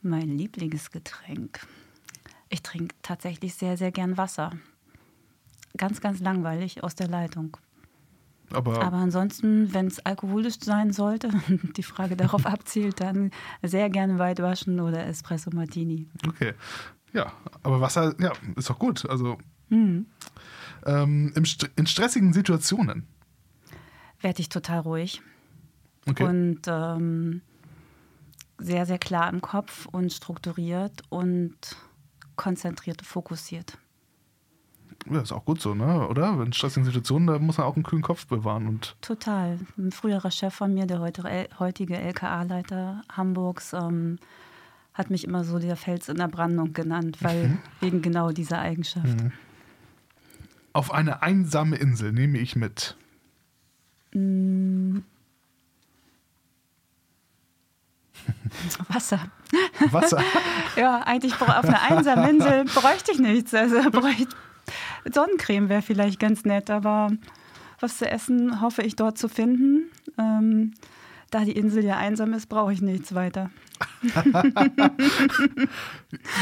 [0.01, 1.65] Mein Lieblingsgetränk.
[2.49, 4.51] Ich trinke tatsächlich sehr, sehr gern Wasser.
[5.77, 7.57] Ganz, ganz langweilig aus der Leitung.
[8.53, 11.29] Aber, Aber ansonsten, wenn es alkoholisch sein sollte,
[11.77, 13.31] die Frage darauf abzielt, dann
[13.63, 16.07] sehr gerne Weitwaschen oder Espresso Martini.
[16.27, 16.53] okay.
[17.13, 19.09] Ja, aber Wasser, ja, ist doch gut.
[19.09, 19.37] Also
[19.69, 20.05] Mhm.
[20.85, 23.05] ähm, im St in stressigen Situationen.
[24.19, 25.21] Werde ich total ruhig
[26.09, 26.23] Okay.
[26.25, 27.41] und ähm,
[28.57, 31.55] sehr, sehr klar im Kopf und strukturiert und
[32.35, 33.77] konzentriert, fokussiert.
[35.09, 36.07] Ja, ist auch gut so, ne?
[36.07, 36.39] Oder?
[36.41, 39.59] In stressigen Situationen, da muss man auch einen kühlen Kopf bewahren und Total.
[39.77, 41.23] Ein früherer Chef von mir, der heute,
[41.59, 44.19] heutige LKA-Leiter Hamburgs, ähm,
[44.93, 49.07] hat mich immer so der Fels in der Brandung genannt, weil wegen genau dieser Eigenschaft.
[50.73, 52.95] auf eine einsame Insel nehme ich mit.
[54.13, 54.99] Mm.
[58.89, 59.19] Wasser.
[59.91, 60.21] Wasser.
[60.77, 63.53] Ja, eigentlich auf einer einsamen Insel bräuchte ich nichts.
[63.53, 64.33] Also bräuchte
[65.11, 67.11] Sonnencreme wäre vielleicht ganz nett, aber
[67.79, 69.89] was zu essen hoffe ich dort zu finden.
[70.17, 70.73] Ähm,
[71.31, 73.49] da die Insel ja einsam ist, brauche ich nichts weiter.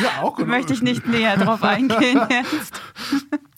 [0.04, 0.38] ja, auch.
[0.40, 2.82] Möchte ich nicht näher drauf eingehen jetzt.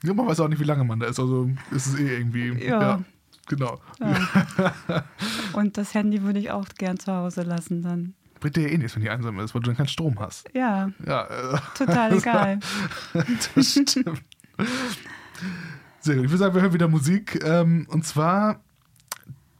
[0.04, 1.20] Ja, man weiß auch nicht, wie lange man da ist.
[1.20, 2.50] Also ist es eh irgendwie.
[2.66, 2.82] Ja.
[2.82, 3.02] Ja.
[3.48, 3.80] genau.
[4.00, 5.04] Ja.
[5.54, 8.14] Und das Handy würde ich auch gern zu Hause lassen dann.
[8.40, 10.50] Bringt dir ja eh nichts, wenn die einsam ist, weil du dann keinen Strom hast.
[10.54, 12.60] Ja, Ja, äh, total egal.
[13.14, 14.22] das stimmt.
[16.00, 16.26] Sehr gut.
[16.26, 17.44] Ich würde sagen, wir hören wieder Musik.
[17.44, 18.62] Ähm, und zwar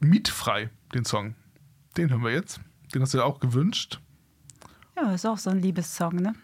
[0.00, 1.34] Mietfrei, den Song.
[1.96, 2.60] Den hören wir jetzt.
[2.94, 4.00] Den hast du dir auch gewünscht.
[4.96, 6.34] Ja, ist auch so ein Liebessong, ne?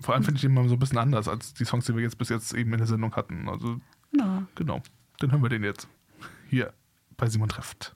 [0.00, 2.02] Vor allem finde ich den mal so ein bisschen anders als die Songs, die wir
[2.02, 3.48] jetzt bis jetzt eben in der Sendung hatten.
[3.48, 3.80] Also,
[4.12, 4.42] Genau.
[4.54, 4.82] genau.
[5.18, 5.88] Dann hören wir den jetzt.
[6.48, 6.72] Hier
[7.16, 7.94] bei Simon trifft.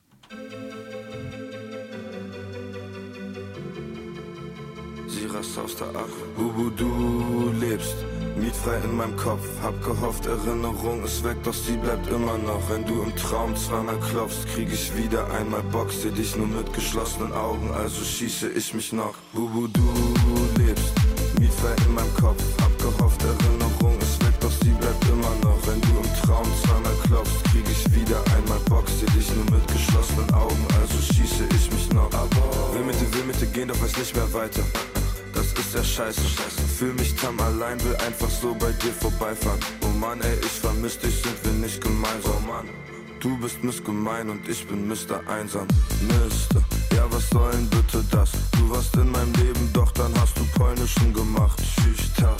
[5.07, 6.25] Sie rast aus der Akku.
[6.35, 7.95] Bubu, du lebst.
[8.35, 9.45] Mietfrei in meinem Kopf.
[9.61, 12.61] Hab gehofft, Erinnerung ist weg, doch sie bleibt immer noch.
[12.69, 15.91] Wenn du im Traum zweimal klopfst, krieg ich wieder einmal Bock.
[15.91, 19.13] Seh dich nur mit geschlossenen Augen, also schieße ich mich noch.
[19.33, 19.83] Bubu, du
[20.57, 20.93] lebst.
[21.39, 22.43] Mietfrei in meinem Kopf.
[22.61, 25.59] Hab gehofft, Erinnerung ist weg, doch sie bleibt immer noch.
[25.67, 28.85] Wenn du im Traum zweimal klopfst, krieg ich wieder einmal Bock.
[28.87, 32.11] Seh dich nur mit geschlossenen Augen, also schieße ich mich noch.
[32.13, 34.63] Aber will mit dir, will mit dir gehen, doch weiß nicht mehr weiter.
[35.73, 36.21] Ist ja scheiße.
[36.77, 39.59] Fühl mich tam allein, will einfach so bei dir vorbeifahren.
[39.83, 42.31] Oh Mann, ey, ich vermiss dich, sind wir nicht gemeinsam.
[42.37, 42.69] Oh Mann,
[43.19, 45.27] du bist missgemein und ich bin Mr.
[45.27, 45.65] Einsam.
[46.01, 46.61] Mister,
[46.95, 48.33] ja, was soll denn bitte das?
[48.51, 51.59] Du warst in meinem Leben, doch dann hast du Polnischen gemacht.
[51.81, 52.37] Schüchtern.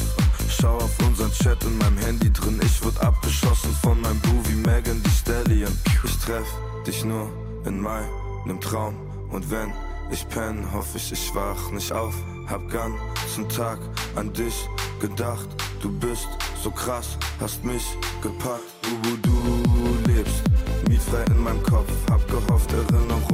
[0.47, 2.61] Schau auf unseren Chat in meinem Handy drin.
[2.63, 5.75] Ich wurde abgeschossen von meinem Boo wie Megan Thee Stallion.
[6.03, 6.47] Ich treff
[6.85, 7.31] dich nur
[7.65, 8.93] in meinem Traum.
[9.31, 9.73] Und wenn
[10.11, 12.13] ich penn, hoffe ich, ich wach nicht auf.
[12.47, 13.79] Hab ganzen Tag
[14.15, 14.67] an dich
[14.99, 15.47] gedacht.
[15.81, 16.27] Du bist
[16.63, 17.83] so krass, hast mich
[18.21, 18.63] gepackt.
[18.81, 20.43] Du, du lebst,
[20.87, 21.91] mietfrei in meinem Kopf.
[22.09, 23.32] Hab gehofft, Erinnerung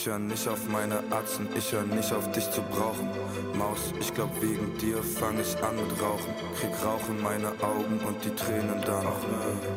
[0.00, 3.10] Ich hör nicht auf meine Atzen, ich hör nicht auf dich zu brauchen.
[3.52, 6.32] Maus, ich glaub wegen dir fang ich an mit Rauchen.
[6.58, 9.06] Krieg Rauch in meine Augen und die Tränen dann.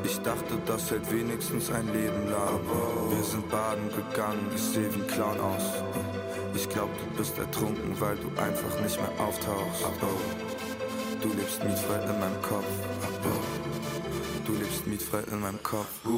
[0.05, 2.61] Ich dachte, das hält wenigstens ein Leben lang.
[3.09, 5.83] Wir sind baden gegangen, ich seh wie ein Clown aus.
[6.55, 9.83] Ich glaub, du bist ertrunken, weil du einfach nicht mehr auftauchst.
[11.21, 12.65] Du lebst mietfrei in meinem Kopf.
[14.45, 15.87] Du lebst mietfrei in meinem Kopf.
[16.05, 16.17] Du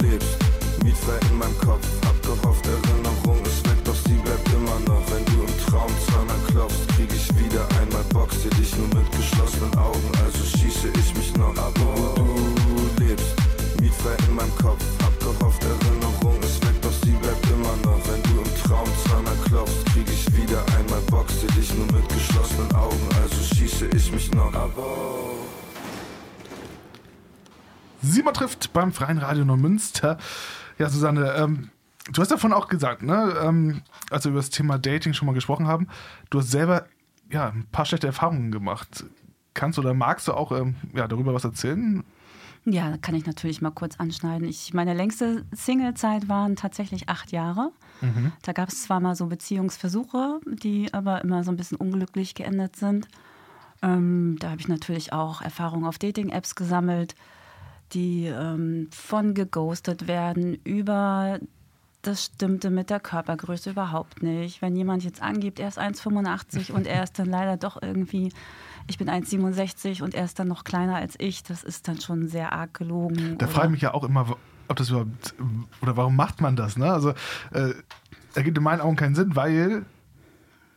[0.00, 0.38] lebst,
[0.82, 2.15] mietfrei in meinem Kopf.
[2.26, 5.02] Gehofft, Erinnerung ist weg, doch sie bleibt immer noch.
[5.10, 8.02] Wenn du im Traum zweimal klopfst, krieg ich wieder einmal.
[8.42, 11.56] Seh dich nur mit geschlossenen Augen, also schieße ich mich noch.
[11.56, 13.30] Aber wo du lebst,
[13.80, 14.82] mietfrei in meinem Kopf.
[15.02, 18.00] Hab Erinnerung ist weg, doch sie bleibt immer noch.
[18.08, 21.00] Wenn du im Traum zweimal klopfst, krieg ich wieder einmal.
[21.28, 22.06] Seh dich nur mit
[24.12, 24.86] mich noch, aber
[28.02, 30.18] Simon trifft beim Freien Radio Neumünster.
[30.78, 31.70] Ja, Susanne, ähm,
[32.12, 35.34] du hast davon auch gesagt, ne, ähm, als wir über das Thema Dating schon mal
[35.34, 35.88] gesprochen haben,
[36.30, 36.86] du hast selber
[37.30, 39.04] ja, ein paar schlechte Erfahrungen gemacht.
[39.54, 42.04] Kannst oder magst du auch ähm, ja, darüber was erzählen?
[42.64, 44.48] Ja, kann ich natürlich mal kurz anschneiden.
[44.48, 47.70] Ich, meine längste Singlezeit waren tatsächlich acht Jahre.
[48.42, 52.76] Da gab es zwar mal so Beziehungsversuche, die aber immer so ein bisschen unglücklich geendet
[52.76, 53.08] sind.
[53.82, 57.14] Ähm, da habe ich natürlich auch Erfahrungen auf Dating-Apps gesammelt,
[57.92, 61.38] die ähm, von geghostet werden über
[62.06, 64.62] das stimmte mit der Körpergröße überhaupt nicht.
[64.62, 68.32] Wenn jemand jetzt angibt, er ist 1,85 und er ist dann leider doch irgendwie,
[68.86, 72.28] ich bin 1,67 und er ist dann noch kleiner als ich, das ist dann schon
[72.28, 73.36] sehr arg gelogen.
[73.38, 74.36] Da frage ich mich ja auch immer,
[74.68, 75.34] ob das überhaupt,
[75.80, 76.76] oder warum macht man das?
[76.76, 76.92] Ne?
[76.92, 77.10] Also,
[77.52, 77.74] äh,
[78.34, 79.84] ergibt in meinen Augen keinen Sinn, weil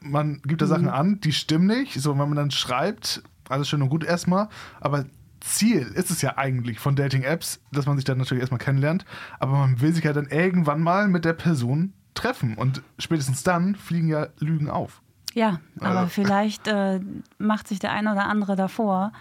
[0.01, 0.69] man gibt da Mhm.
[0.69, 1.99] Sachen an, die stimmen nicht.
[1.99, 4.47] So, wenn man dann schreibt, alles schön und gut erstmal,
[4.79, 5.05] aber
[5.41, 9.05] Ziel ist es ja eigentlich von Dating-Apps, dass man sich dann natürlich erstmal kennenlernt,
[9.39, 12.55] aber man will sich ja dann irgendwann mal mit der Person treffen.
[12.55, 15.01] Und spätestens dann fliegen ja Lügen auf.
[15.33, 16.99] Ja, aber Also- vielleicht äh,
[17.37, 19.11] macht sich der eine oder andere davor,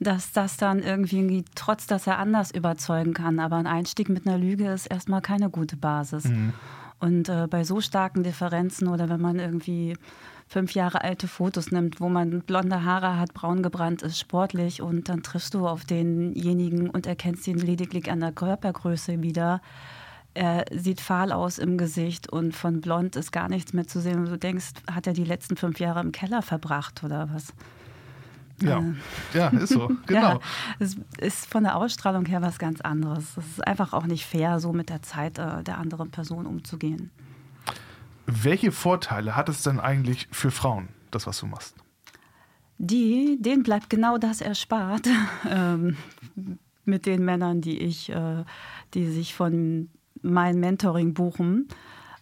[0.00, 4.36] dass das dann irgendwie, trotz dass er anders überzeugen kann, aber ein Einstieg mit einer
[4.38, 6.28] Lüge ist erstmal keine gute Basis.
[6.98, 9.96] Und äh, bei so starken Differenzen oder wenn man irgendwie
[10.46, 15.08] fünf Jahre alte Fotos nimmt, wo man blonde Haare hat, braun gebrannt ist, sportlich und
[15.08, 19.60] dann triffst du auf denjenigen und erkennst ihn lediglich an der Körpergröße wieder.
[20.34, 24.18] Er sieht fahl aus im Gesicht und von blond ist gar nichts mehr zu sehen.
[24.18, 27.54] Und du denkst, hat er die letzten fünf Jahre im Keller verbracht oder was?
[28.60, 28.82] Ja,
[29.32, 29.90] ja ist so.
[30.06, 30.18] Genau.
[30.18, 30.32] Äh.
[30.32, 30.40] Ja,
[30.78, 33.36] es ist von der Ausstrahlung her was ganz anderes.
[33.36, 37.10] Es ist einfach auch nicht fair, so mit der Zeit äh, der anderen Person umzugehen.
[38.26, 41.76] Welche Vorteile hat es denn eigentlich für Frauen, das, was du machst?
[42.78, 45.08] Die, denen bleibt genau das erspart
[45.50, 45.96] ähm,
[46.84, 48.44] mit den Männern, die ich, äh,
[48.94, 49.90] die sich von
[50.22, 51.68] meinem Mentoring buchen.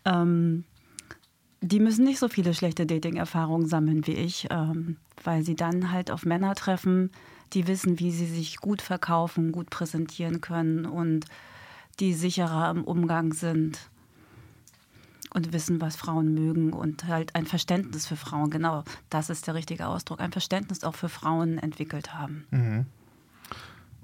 [0.04, 0.64] Ähm,
[1.60, 6.10] die müssen nicht so viele schlechte Dating-Erfahrungen sammeln wie ich, ähm, weil sie dann halt
[6.10, 7.12] auf Männer treffen,
[7.52, 11.26] die wissen, wie sie sich gut verkaufen, gut präsentieren können und
[12.00, 13.91] die sicherer im Umgang sind
[15.34, 19.54] und wissen, was Frauen mögen und halt ein Verständnis für Frauen, genau, das ist der
[19.54, 22.86] richtige Ausdruck, ein Verständnis auch für Frauen entwickelt haben.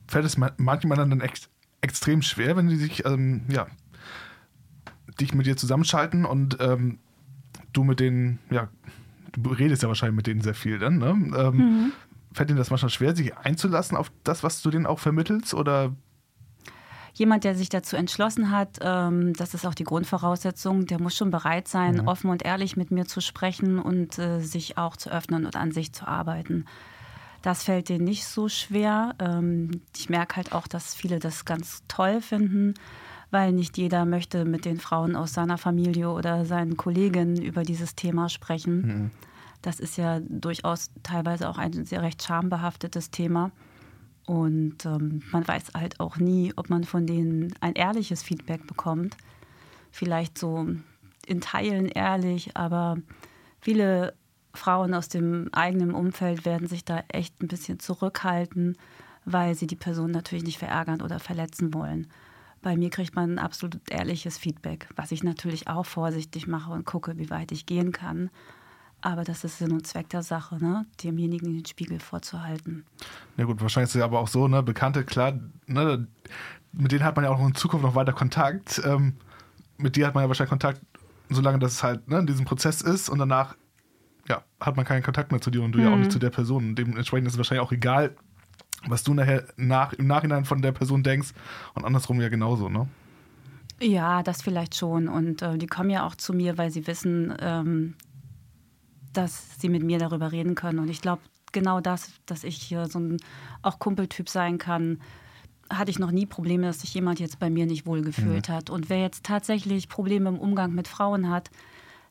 [0.07, 1.49] fällt es ma- manchen Männern dann ex
[1.81, 3.67] extrem schwer, wenn die sich, ähm, ja,
[5.21, 6.99] dich mit dir zusammenschalten und ähm,
[7.73, 8.69] du mit denen, ja,
[9.33, 11.11] du redest ja wahrscheinlich mit denen sehr viel dann, ne?
[11.37, 11.93] Ähm,
[12.33, 15.55] Fällt ihnen das manchmal schwer, sich einzulassen auf das, was du denen auch vermittelst?
[15.55, 15.95] Oder
[17.18, 21.33] Jemand, der sich dazu entschlossen hat, ähm, das ist auch die Grundvoraussetzung, der muss schon
[21.33, 25.44] bereit sein, offen und ehrlich mit mir zu sprechen und äh, sich auch zu öffnen
[25.44, 26.64] und an sich zu arbeiten.
[27.42, 29.16] Das fällt denen nicht so schwer.
[29.18, 32.74] Ähm, ich merke halt auch, dass viele das ganz toll finden,
[33.33, 37.97] weil nicht jeder möchte mit den Frauen aus seiner Familie oder seinen Kollegen über dieses
[37.97, 39.11] Thema sprechen.
[39.62, 43.51] Das ist ja durchaus teilweise auch ein sehr recht schambehaftetes Thema.
[44.29, 49.16] Und ähm, man weiß halt auch nie, ob man von denen ein ehrliches Feedback bekommt.
[49.91, 50.66] Vielleicht so
[51.26, 52.99] in Teilen ehrlich, aber
[53.59, 54.12] viele
[54.53, 58.76] Frauen aus dem eigenen Umfeld werden sich da echt ein bisschen zurückhalten,
[59.24, 62.07] weil sie die Person natürlich nicht verärgern oder verletzen wollen.
[62.61, 66.85] Bei mir kriegt man ein absolut ehrliches Feedback, was ich natürlich auch vorsichtig mache und
[66.85, 68.29] gucke, wie weit ich gehen kann.
[69.01, 70.84] Aber das ist Sinn und Zweck der Sache, ne?
[71.03, 72.84] demjenigen den Spiegel vorzuhalten.
[73.36, 76.09] Ja gut, wahrscheinlich ist es ja aber auch so, ne, Bekannte, klar, ne,
[76.72, 78.82] mit denen hat man ja auch in Zukunft noch weiter Kontakt.
[78.84, 79.14] Ähm,
[79.76, 80.80] mit dir hat man ja wahrscheinlich Kontakt,
[81.28, 83.57] solange das halt ne, in diesem Prozess ist und danach
[84.28, 86.30] ja, hat man keinen Kontakt mehr zu dir und du ja auch nicht zu der
[86.30, 86.70] Person.
[86.70, 88.14] Und dementsprechend ist es wahrscheinlich auch egal,
[88.86, 91.30] was du nachher nach, im Nachhinein von der Person denkst
[91.74, 92.88] und andersrum ja genauso, ne?
[93.80, 95.09] Ja, das vielleicht schon.
[95.09, 97.94] Und äh, die kommen ja auch zu mir, weil sie wissen, ähm,
[99.12, 100.78] dass sie mit mir darüber reden können.
[100.78, 103.16] Und ich glaube, genau das, dass ich hier so ein
[103.62, 105.00] auch Kumpeltyp sein kann,
[105.70, 108.70] hatte ich noch nie Probleme, dass sich jemand jetzt bei mir nicht wohlgefühlt hat.
[108.70, 111.50] Und wer jetzt tatsächlich Probleme im Umgang mit Frauen hat,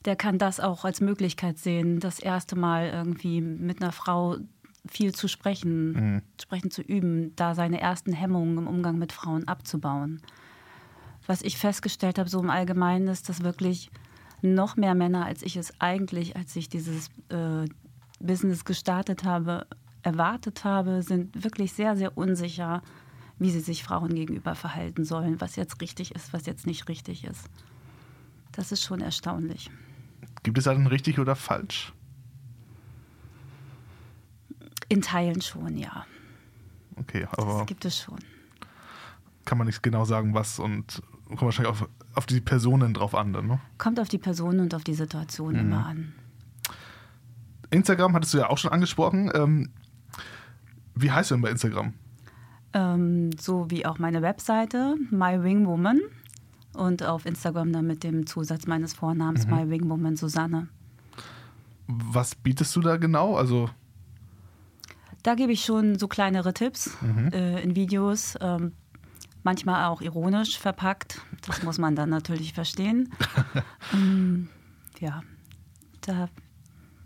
[0.05, 4.37] der kann das auch als Möglichkeit sehen, das erste Mal irgendwie mit einer Frau
[4.87, 10.21] viel zu sprechen, sprechen zu üben, da seine ersten Hemmungen im Umgang mit Frauen abzubauen
[11.27, 13.91] was ich festgestellt habe, so im Allgemeinen, ist, dass wirklich
[14.41, 17.65] noch mehr Männer, als ich es eigentlich, als ich dieses äh,
[18.19, 19.67] Business gestartet habe,
[20.03, 22.81] erwartet habe, sind wirklich sehr, sehr unsicher,
[23.39, 27.23] wie sie sich Frauen gegenüber verhalten sollen, was jetzt richtig ist, was jetzt nicht richtig
[27.25, 27.49] ist.
[28.51, 29.69] Das ist schon erstaunlich.
[30.43, 31.93] Gibt es da denn richtig oder falsch?
[34.89, 36.05] In Teilen schon, ja.
[36.95, 38.17] Okay, aber Das gibt es schon.
[39.45, 43.33] kann man nicht genau sagen, was und kommt wahrscheinlich auf, auf die Personen drauf an.
[43.33, 43.59] Dann, ne?
[43.77, 45.59] Kommt auf die Person und auf die Situation Mhm.
[45.59, 46.13] immer an.
[47.69, 49.29] Instagram hattest du ja auch schon angesprochen.
[49.33, 49.69] Ähm,
[50.95, 51.93] wie heißt du denn bei Instagram?
[52.73, 55.99] Ähm, so wie auch meine Webseite, My Wing Woman.
[56.73, 59.53] Und auf Instagram dann mit dem Zusatz meines Vornamens, Mhm.
[59.55, 60.67] My Wing Woman Susanne.
[61.87, 63.35] Was bietest du da genau?
[63.35, 63.69] Also,
[65.23, 66.95] Da gebe ich schon so kleinere Tipps
[67.33, 68.71] äh, in Videos, ähm,
[69.47, 71.21] manchmal auch ironisch verpackt.
[71.45, 73.13] Das muss man dann natürlich verstehen.
[73.93, 74.49] ähm,
[74.99, 75.21] ja,
[76.01, 76.27] da,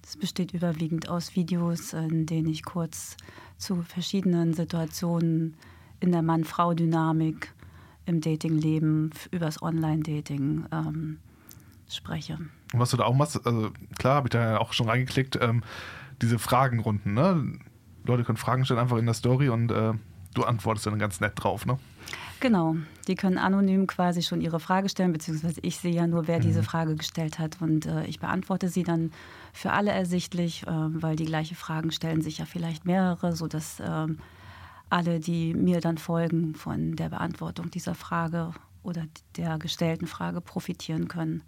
[0.02, 3.16] das besteht überwiegend aus Videos, in denen ich kurz
[3.60, 5.56] zu verschiedenen Situationen
[6.00, 7.54] in der Mann-Frau-Dynamik
[8.08, 11.20] im Datingleben, übers Online-Dating ähm,
[11.88, 12.40] spreche.
[12.74, 13.70] was du da auch machst, also
[14.00, 15.62] klar, habe ich da ja auch schon reingeklickt, ähm,
[16.24, 17.60] diese Fragenrunden, ne?
[18.04, 19.94] Leute können Fragen stellen einfach in der Story und äh,
[20.34, 21.78] du antwortest dann ganz nett drauf, ne?
[22.40, 22.76] Genau,
[23.08, 26.64] die können anonym quasi schon ihre Frage stellen, beziehungsweise ich sehe ja nur, wer diese
[26.64, 29.12] Frage gestellt hat und äh, ich beantworte sie dann
[29.54, 34.18] für alle ersichtlich, äh, weil die gleiche Fragen stellen sich ja vielleicht mehrere, sodass ähm,
[34.90, 39.06] alle, die mir dann folgen, von der Beantwortung dieser Frage oder
[39.38, 41.44] der gestellten Frage profitieren können.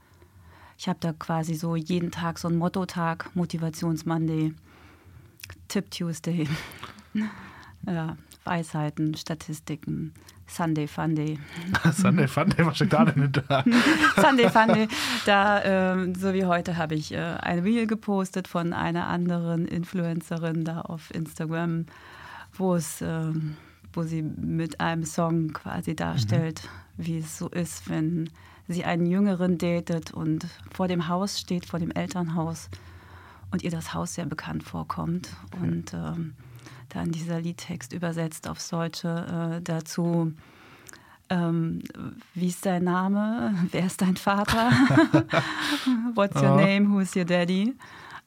[0.78, 4.54] Ich habe da quasi so jeden Tag so einen Motto-Tag, Motivations-Monday,
[5.68, 6.48] Tip-Tuesday,
[7.86, 10.14] ja, Weisheiten, Statistiken,
[10.48, 11.40] Sunday Funday.
[11.94, 13.64] Sunday Funday, was steckt da denn hinter?
[14.16, 14.88] Sunday Funday.
[15.26, 20.64] Da, ähm, so wie heute, habe ich äh, ein Reel gepostet von einer anderen Influencerin
[20.64, 21.86] da auf Instagram,
[22.54, 23.58] wo es, ähm,
[23.94, 26.68] wo sie mit einem Song quasi darstellt,
[26.98, 28.30] wie es so ist, wenn
[28.68, 32.70] sie einen Jüngeren datet und vor dem Haus steht, vor dem Elternhaus
[33.52, 35.30] und ihr das Haus sehr bekannt vorkommt
[35.62, 36.34] und ähm,
[36.94, 40.34] dann dieser Liedtext übersetzt aufs Deutsche äh, dazu.
[41.30, 41.82] Ähm,
[42.34, 43.56] wie ist dein Name?
[43.72, 44.72] Wer ist dein Vater?
[46.16, 46.90] What's your name?
[46.90, 47.76] Who's your daddy?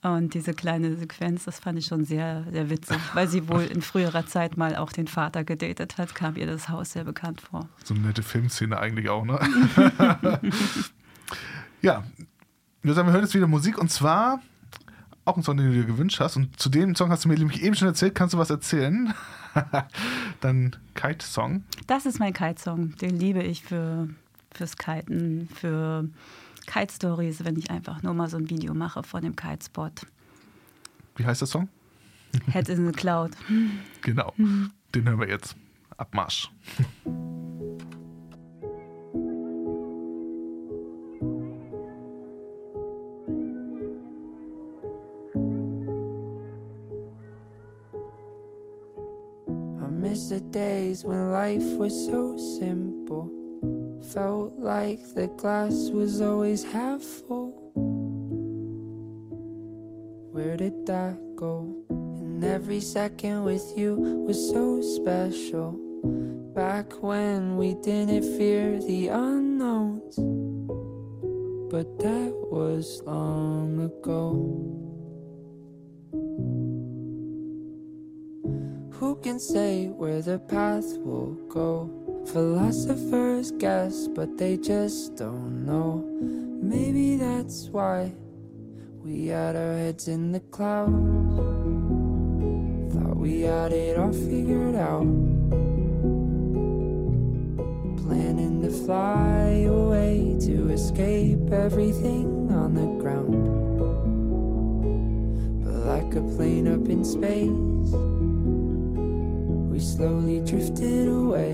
[0.02, 3.82] Und diese kleine Sequenz, das fand ich schon sehr, sehr witzig, weil sie wohl in
[3.82, 7.68] früherer Zeit mal auch den Vater gedatet hat, kam ihr das Haus sehr bekannt vor.
[7.82, 9.40] So eine nette Filmszene eigentlich auch, ne?
[11.82, 12.04] ja,
[12.82, 14.40] wir sagen, wir hören jetzt wieder Musik und zwar
[15.27, 16.37] auch ein Song, den du dir gewünscht hast.
[16.37, 18.14] Und zu dem Song hast du mir nämlich eben schon erzählt.
[18.14, 19.12] Kannst du was erzählen?
[20.41, 21.64] Dann Kite-Song.
[21.87, 22.97] Das ist mein Kite-Song.
[22.97, 24.09] Den liebe ich für,
[24.53, 26.09] fürs Kiten, für
[26.66, 29.91] Kite-Stories, wenn ich einfach nur mal so ein Video mache von dem Kite-Spot.
[31.16, 31.68] Wie heißt der Song?
[32.53, 33.33] Head in the Cloud.
[34.03, 34.33] Genau.
[34.37, 35.57] Den hören wir jetzt.
[35.97, 36.49] Abmarsch.
[50.57, 53.28] Days when life was so simple.
[54.14, 57.52] Felt like the glass was always half full.
[60.32, 61.76] Where did that go?
[61.90, 63.96] And every second with you
[64.26, 65.72] was so special.
[66.54, 70.16] Back when we didn't fear the unknowns.
[71.70, 74.95] But that was long ago.
[79.27, 81.91] Can say where the path will go?
[82.33, 86.07] Philosophers guess, but they just don't know.
[86.62, 88.12] Maybe that's why
[89.03, 90.93] we had our heads in the clouds.
[92.95, 95.09] Thought we had it all figured out.
[98.07, 103.35] Planning to fly away to escape everything on the ground.
[105.64, 108.15] But like a plane up in space,
[109.77, 111.53] we slowly drifted away.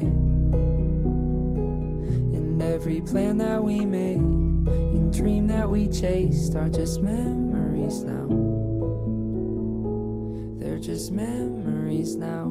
[2.36, 8.28] And every plan that we made and dream that we chased are just memories now.
[10.60, 12.44] They're just memories now.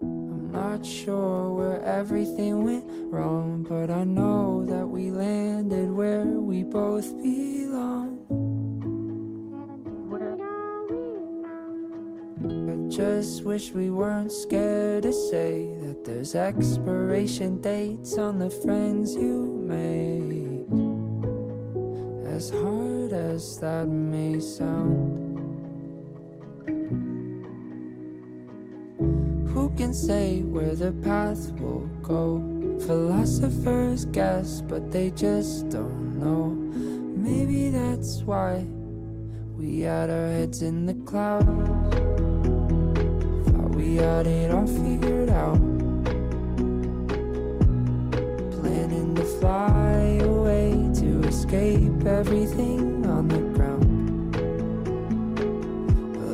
[0.00, 6.62] I'm not sure where everything went wrong, but I know that we landed where we
[6.62, 8.17] both belong.
[12.88, 19.62] Just wish we weren't scared to say that there's expiration dates on the friends you
[19.66, 20.64] made.
[22.26, 25.16] As hard as that may sound.
[29.50, 32.42] Who can say where the path will go?
[32.86, 36.50] Philosophers guess, but they just don't know.
[37.16, 38.66] Maybe that's why
[39.58, 42.07] We had our heads in the clouds.
[43.88, 45.56] We had it all figured out.
[48.60, 54.36] Planning to fly away to escape everything on the ground.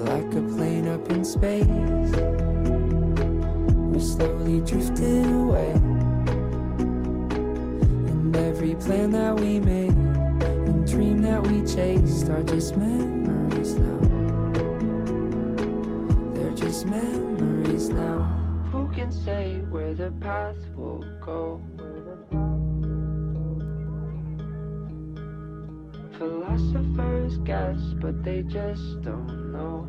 [0.09, 1.64] Like a plane up in space,
[3.92, 5.70] we slowly drifted away.
[8.11, 14.03] And every plan that we made and dream that we chased are just memories now.
[16.74, 18.26] Just memories now.
[18.72, 21.60] Who can say where the path will go?
[26.18, 29.86] Philosophers guess, but they just don't know.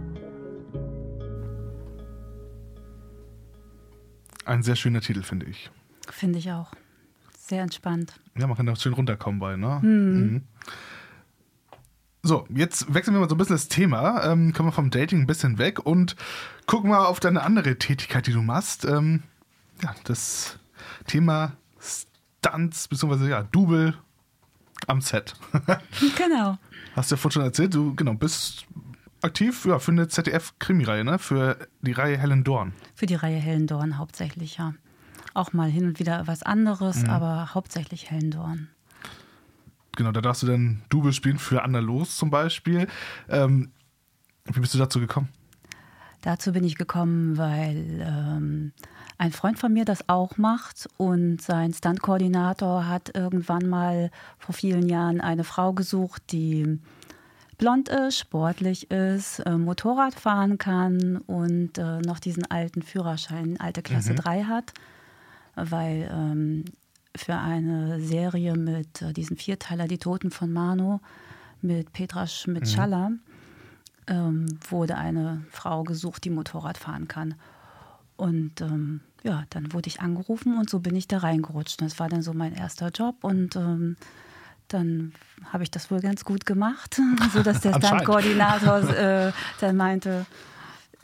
[4.46, 5.72] Ein sehr schöner Titel, finde ich.
[6.12, 6.72] Finde ich auch.
[7.36, 8.14] Sehr entspannt.
[8.38, 9.80] Ja, man kann da schön runterkommen bei, ne?
[9.82, 10.44] Mhm.
[12.26, 14.24] So, jetzt wechseln wir mal so ein bisschen das Thema.
[14.24, 16.16] Ähm, kommen wir vom Dating ein bisschen weg und
[16.66, 18.84] gucken mal auf deine andere Tätigkeit, die du machst.
[18.84, 19.22] Ähm,
[19.84, 20.58] ja, das
[21.06, 23.94] Thema Stunts, beziehungsweise ja, Double
[24.88, 25.36] am Set.
[26.18, 26.58] Genau.
[26.96, 28.66] Hast du ja vorhin schon erzählt, du genau, bist
[29.22, 31.20] aktiv ja, für eine ZDF-Krimireihe, ne?
[31.20, 32.74] Für die Reihe Helen Dorn.
[32.96, 34.74] Für die Reihe Hellendorn hauptsächlich, ja.
[35.36, 38.70] Auch mal hin und wieder was anderes, aber hauptsächlich Hellendorn.
[39.96, 42.88] Genau, da darfst du dann Double spielen für Anna Los zum Beispiel.
[43.30, 43.72] Ähm,
[44.46, 45.30] wie bist du dazu gekommen?
[46.22, 48.72] Dazu bin ich gekommen, weil ähm,
[49.18, 54.90] ein Freund von mir das auch macht und sein Stuntkoordinator hat irgendwann mal vor vielen
[54.90, 56.80] Jahren eine Frau gesucht, die
[57.58, 63.82] blond ist, sportlich ist, äh, Motorrad fahren kann und äh, noch diesen alten Führerschein, alte
[63.82, 64.74] Klasse 3 hat,
[65.56, 66.66] weil ähm,
[67.16, 71.02] für eine Serie mit äh, diesen Vierteiler Die Toten von Mano
[71.62, 73.12] mit Petra Schmidt-Schaller
[74.08, 77.36] ähm, wurde eine Frau gesucht, die Motorrad fahren kann.
[78.18, 81.82] Und ähm, ja, dann wurde ich angerufen und so bin ich da reingerutscht.
[81.82, 83.98] Das war dann so mein erster Job und ähm,
[84.68, 85.14] dann
[85.52, 87.00] habe ich das wohl ganz gut gemacht,
[87.34, 88.04] sodass der Anscheinend.
[88.04, 90.26] Stunt-Koordinator äh, dann meinte,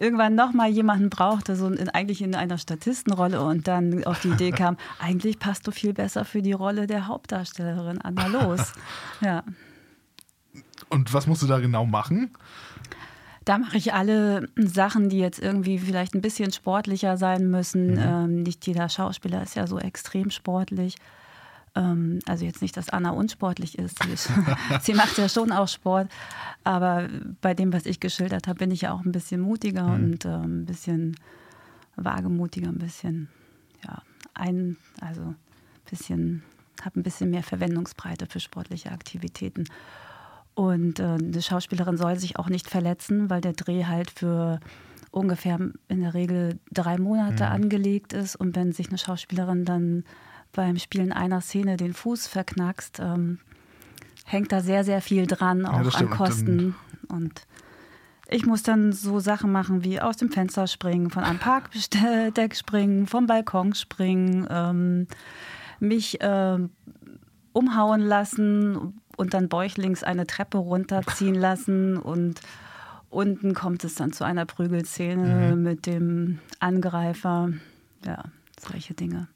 [0.02, 4.52] irgendwann nochmal jemanden brauchte, so in, eigentlich in einer Statistenrolle und dann auf die Idee
[4.52, 8.74] kam, eigentlich passt du viel besser für die Rolle der Hauptdarstellerin Anna Los.
[9.22, 9.44] Ja.
[10.90, 12.32] Und was musst du da genau machen?
[13.46, 17.98] Da mache ich alle Sachen, die jetzt irgendwie vielleicht ein bisschen sportlicher sein müssen.
[17.98, 20.96] Ähm, nicht jeder Schauspieler ist ja so extrem sportlich.
[21.76, 23.98] Ähm, also jetzt nicht, dass Anna unsportlich ist.
[24.82, 26.10] Sie, macht ja schon auch Sport.
[26.64, 27.08] Aber
[27.42, 30.62] bei dem, was ich geschildert habe, bin ich ja auch ein bisschen mutiger und ähm,
[30.62, 31.16] ein bisschen
[31.96, 33.30] wagemutiger, ein bisschen,
[33.84, 34.02] ja,
[34.34, 35.36] ein, also ein
[35.90, 36.44] bisschen,
[36.84, 39.66] habe ein bisschen mehr Verwendungsbreite für sportliche Aktivitäten.
[40.54, 44.60] Und äh, eine Schauspielerin soll sich auch nicht verletzen, weil der Dreh halt für
[45.12, 48.36] ungefähr in der Regel drei Monate angelegt ist.
[48.36, 50.04] Und wenn sich eine Schauspielerin dann
[50.52, 53.40] beim Spielen einer Szene den Fuß verknackst, ähm,
[54.26, 56.10] hängt da sehr, sehr viel dran, auch das an.
[56.10, 56.76] Kosten.
[57.08, 57.46] Und
[58.28, 63.08] ich muss dann so Sachen machen wie aus dem Fenster springen, von einem Parkdeck springen,
[63.08, 65.08] vom Balkon springen, ähm,
[65.80, 66.70] mich ähm,
[67.54, 72.40] umhauen lassen und dann bäuchlings eine Treppe runterziehen lassen und
[73.10, 77.50] unten kommt es dann zu einer Prügelszene mit dem Angreifer.
[78.06, 78.24] Ja,
[78.60, 79.28] solche Dinge.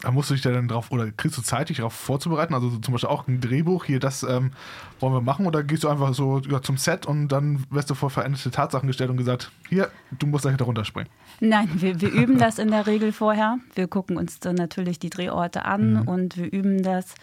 [0.00, 2.54] Da musst du dich da dann drauf, oder kriegst du Zeit, dich darauf vorzubereiten?
[2.54, 4.52] Also so zum Beispiel auch ein Drehbuch, hier, das ähm,
[5.00, 7.94] wollen wir machen, oder gehst du einfach so ja, zum Set und dann wirst du
[7.94, 11.10] vor veränderte Tatsachen gestellt und gesagt, hier, du musst gleich da runterspringen.
[11.40, 13.58] Nein, wir, wir üben das in der Regel vorher.
[13.74, 17.14] Wir gucken uns dann natürlich die Drehorte an und wir üben das.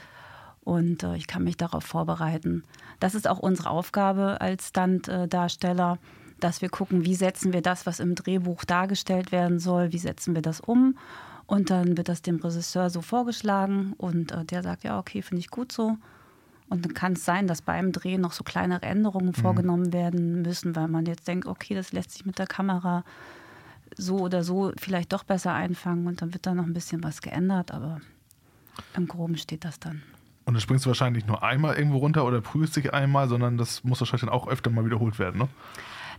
[0.66, 2.64] Und äh, ich kann mich darauf vorbereiten.
[3.00, 6.00] Das ist auch unsere Aufgabe als Stunt-Darsteller,
[6.40, 10.36] dass wir gucken, wie setzen wir das, was im Drehbuch dargestellt werden soll, wie setzen
[10.36, 10.98] wir das um.
[11.48, 15.42] Und dann wird das dem Regisseur so vorgeschlagen und äh, der sagt, ja, okay, finde
[15.42, 15.98] ich gut so.
[16.68, 20.76] Und dann kann es sein, dass beim Drehen noch so kleinere Änderungen vorgenommen werden müssen,
[20.76, 23.04] weil man jetzt denkt, okay, das lässt sich mit der Kamera
[23.96, 27.22] so oder so vielleicht doch besser einfangen und dann wird da noch ein bisschen was
[27.22, 28.02] geändert, aber
[28.96, 30.02] im Groben steht das dann.
[30.46, 33.84] Und dann springst du wahrscheinlich nur einmal irgendwo runter oder prüfst dich einmal, sondern das
[33.84, 35.50] muss wahrscheinlich dann auch öfter mal wiederholt werden, ne?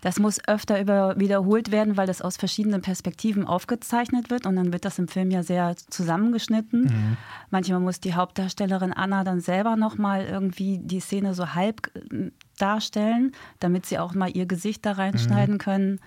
[0.01, 4.72] Das muss öfter über, wiederholt werden, weil das aus verschiedenen Perspektiven aufgezeichnet wird und dann
[4.72, 7.16] wird das im Film ja sehr zusammengeschnitten.
[7.51, 13.32] Manchmal muss die Hauptdarstellerin Anna dann selber nochmal irgendwie die Szene so halb äh, darstellen,
[13.61, 16.01] damit sie auch mal ihr Gesicht da reinschneiden können.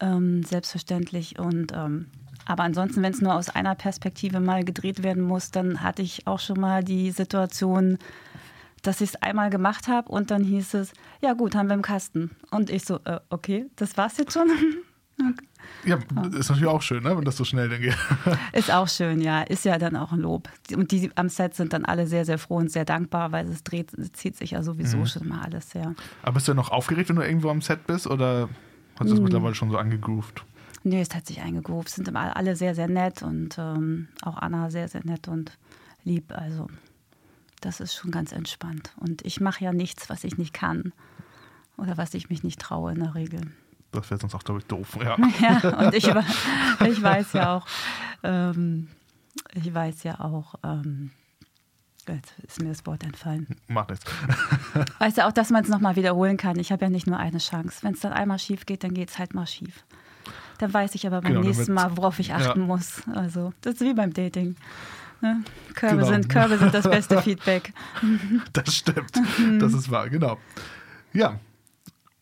[0.00, 1.38] Ähm, selbstverständlich.
[1.38, 2.06] Und ähm,
[2.44, 6.26] aber ansonsten, wenn es nur aus einer Perspektive mal gedreht werden muss, dann hatte ich
[6.26, 7.98] auch schon mal die Situation,
[8.82, 11.82] dass ich es einmal gemacht habe und dann hieß es, ja gut, haben wir im
[11.82, 12.30] Kasten.
[12.50, 14.48] Und ich so, äh, okay, das war's jetzt schon.
[15.84, 15.96] Ja,
[16.36, 17.96] ist natürlich auch schön, ne, wenn das so schnell dann geht.
[18.52, 19.42] Ist auch schön, ja.
[19.42, 20.48] Ist ja dann auch ein Lob.
[20.74, 23.62] Und die am Set sind dann alle sehr, sehr froh und sehr dankbar, weil es
[23.62, 25.06] dreht, es zieht sich ja sowieso Mhm.
[25.06, 25.94] schon mal alles sehr.
[26.22, 28.48] Aber bist du noch aufgeregt, wenn du irgendwo am Set bist oder
[28.98, 29.24] hast du das Mhm.
[29.24, 30.44] mittlerweile schon so angegroovt?
[30.82, 31.90] Nee, es hat sich eingegroovt.
[31.90, 35.56] Sind immer alle sehr, sehr nett und ähm, auch Anna sehr, sehr nett und
[36.02, 36.32] lieb.
[36.36, 36.66] Also
[37.62, 38.92] das ist schon ganz entspannt.
[38.96, 40.92] Und ich mache ja nichts, was ich nicht kann
[41.76, 43.40] oder was ich mich nicht traue in der Regel.
[43.92, 44.98] Das wäre sonst auch, glaube ich, doof.
[45.02, 45.16] Ja.
[45.40, 47.66] Ja, und ich, ich weiß ja auch,
[48.22, 48.88] ähm,
[49.54, 51.10] ich weiß ja auch, ähm,
[52.08, 53.46] jetzt ist mir das Wort entfallen.
[53.68, 54.04] Macht nichts.
[54.98, 56.58] Weißt du auch, dass man es nochmal wiederholen kann.
[56.58, 57.78] Ich habe ja nicht nur eine Chance.
[57.82, 59.84] Wenn es dann einmal schief geht, dann geht es halt mal schief.
[60.58, 62.66] Dann weiß ich aber beim Genau, nächsten Mal, worauf ich achten Ja.
[62.66, 63.02] muss.
[63.14, 64.56] Also, das ist wie beim Dating.
[65.22, 65.42] Ne?
[65.74, 66.08] Körbe, Genau.
[66.08, 67.72] sind, Körbe sind das beste Feedback.
[68.52, 69.12] Das stimmt.
[69.38, 69.58] Mhm.
[69.60, 70.38] Das ist wahr, genau.
[71.12, 71.38] Ja.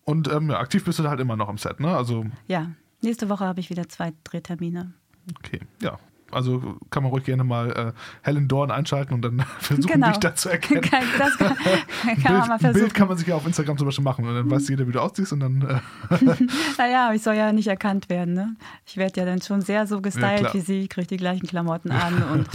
[0.05, 1.97] Und ähm, ja, aktiv bist du halt immer noch am Set, ne?
[1.97, 2.71] Also, Ja,
[3.01, 4.93] nächste Woche habe ich wieder zwei Drehtermine.
[5.39, 5.99] okay, ja.
[6.33, 10.09] Also kann man ruhig gerne mal äh, Helen Dorn einschalten und dann versuchen, Genau.
[10.09, 10.83] dich da zu erkennen.
[11.19, 11.69] Das kann, kann
[12.07, 12.93] man Bild, mal ein Bild versuchen.
[12.93, 15.01] kann man sich ja auf Instagram zum Beispiel machen und dann weiß jeder, wie du
[15.01, 15.81] aussiehst und dann äh,
[16.79, 18.35] Naja, ich soll ja nicht erkannt werden.
[18.35, 18.57] Ne?
[18.87, 20.55] Ich werde ja dann schon sehr so Ja, gestylt klar.
[20.55, 20.81] wie sie.
[20.83, 22.23] Ich kriege die gleichen Klamotten an.
[22.23, 22.49] Und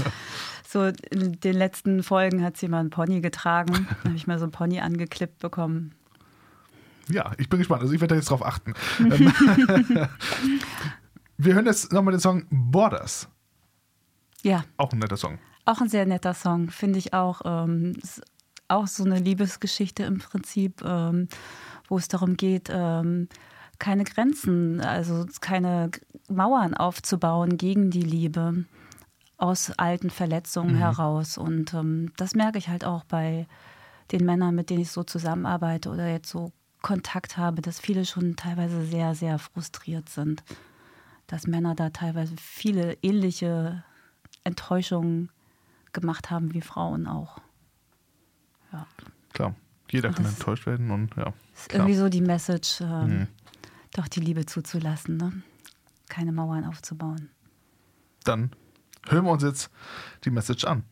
[0.67, 3.87] so in den letzten Folgen hat sie mal einen Pony getragen.
[4.03, 5.93] Da habe ich mal so einen Pony angeklippt bekommen.
[7.09, 7.81] ja, ich bin gespannt.
[7.81, 8.73] Also ich werde da jetzt drauf achten.
[8.99, 9.31] Ähm,
[11.37, 13.27] Wir hören jetzt nochmal den Song Borders.
[14.45, 15.39] Ja, Auch ein netter Song.
[15.65, 17.41] auch ein sehr netter Song, finde ich auch.
[17.45, 18.21] Ähm, ist
[18.67, 21.27] auch so eine Liebesgeschichte im Prinzip, ähm,
[21.87, 23.27] wo es darum geht, ähm,
[23.79, 25.89] keine Grenzen, also keine
[26.29, 28.65] Mauern aufzubauen gegen die Liebe
[29.37, 31.39] aus alten Verletzungen heraus.
[31.39, 33.47] Und ähm, das merke ich halt auch bei
[34.11, 36.51] den Männern, mit denen ich so zusammenarbeite oder jetzt so
[36.83, 40.43] Kontakt habe, dass viele schon teilweise sehr, sehr frustriert sind.
[41.25, 43.83] Dass Männer da teilweise viele ähnliche
[44.45, 45.29] Enttäuschungen
[45.91, 47.39] gemacht haben wie Frauen auch.
[48.71, 48.87] Ja.
[49.33, 49.55] Klar.
[49.91, 51.33] Jeder Und kann enttäuscht werden und ja.
[51.53, 51.81] Ist Klar.
[51.81, 53.27] irgendwie so die Message, ähm, Mhm.
[53.93, 55.41] doch die Liebe zuzulassen, ne?
[56.09, 57.29] keine Mauern aufzubauen.
[58.23, 58.51] Dann
[59.07, 59.69] hören wir uns jetzt
[60.23, 60.83] die Message an.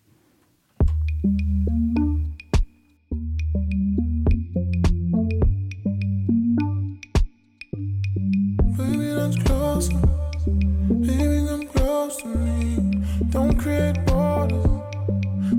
[13.34, 14.64] Don't create borders.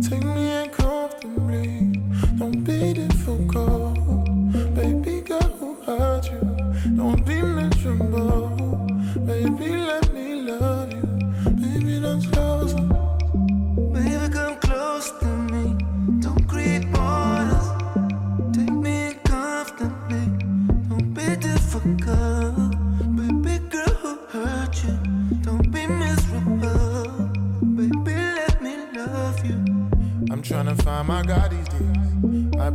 [0.08, 2.00] Take me in comfortably.
[2.38, 3.98] Don't be difficult.
[4.76, 6.96] Baby, girl, who hurt you?
[6.96, 8.50] Don't be miserable.
[9.26, 10.13] Baby, let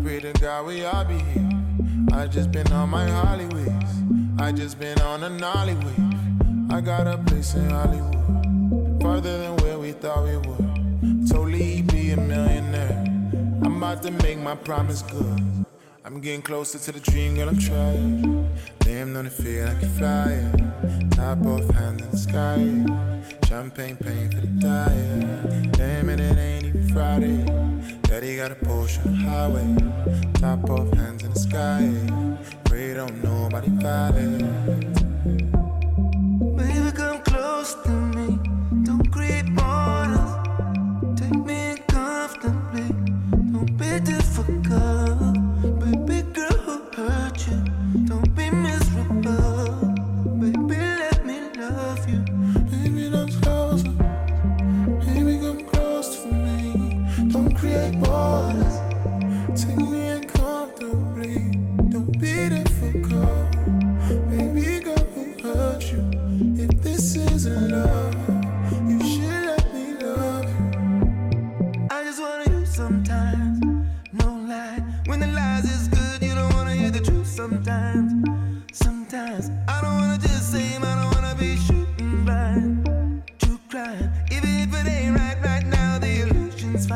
[0.01, 1.49] pray to God we all be here.
[2.13, 3.73] I just been on my Hollywood.
[4.39, 6.71] I just been on a Nolly wave.
[6.71, 9.01] I got a place in Hollywood.
[9.01, 11.29] Farther than where we thought we would.
[11.29, 13.03] Totally be a millionaire.
[13.63, 15.48] I'm about to make my promise good.
[16.11, 18.49] I'm getting closer to the dream, girl, I'm trying.
[18.79, 21.09] Damn, don't it feel like you're flying?
[21.11, 22.57] Top off, hand in the sky.
[23.47, 25.71] Champagne pain for the diet.
[25.73, 27.45] Damn it, it ain't even Friday.
[28.01, 30.31] Daddy got a Porsche on the highway.
[30.33, 31.93] Top off, hands in the sky.
[32.63, 34.41] Pray don't nobody violate.
[36.57, 38.39] Baby, come close to me.
[38.83, 41.19] Don't create borders.
[41.19, 42.89] Take me in comfortably.
[43.53, 45.08] Don't be difficult.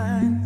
[0.03, 0.42] time.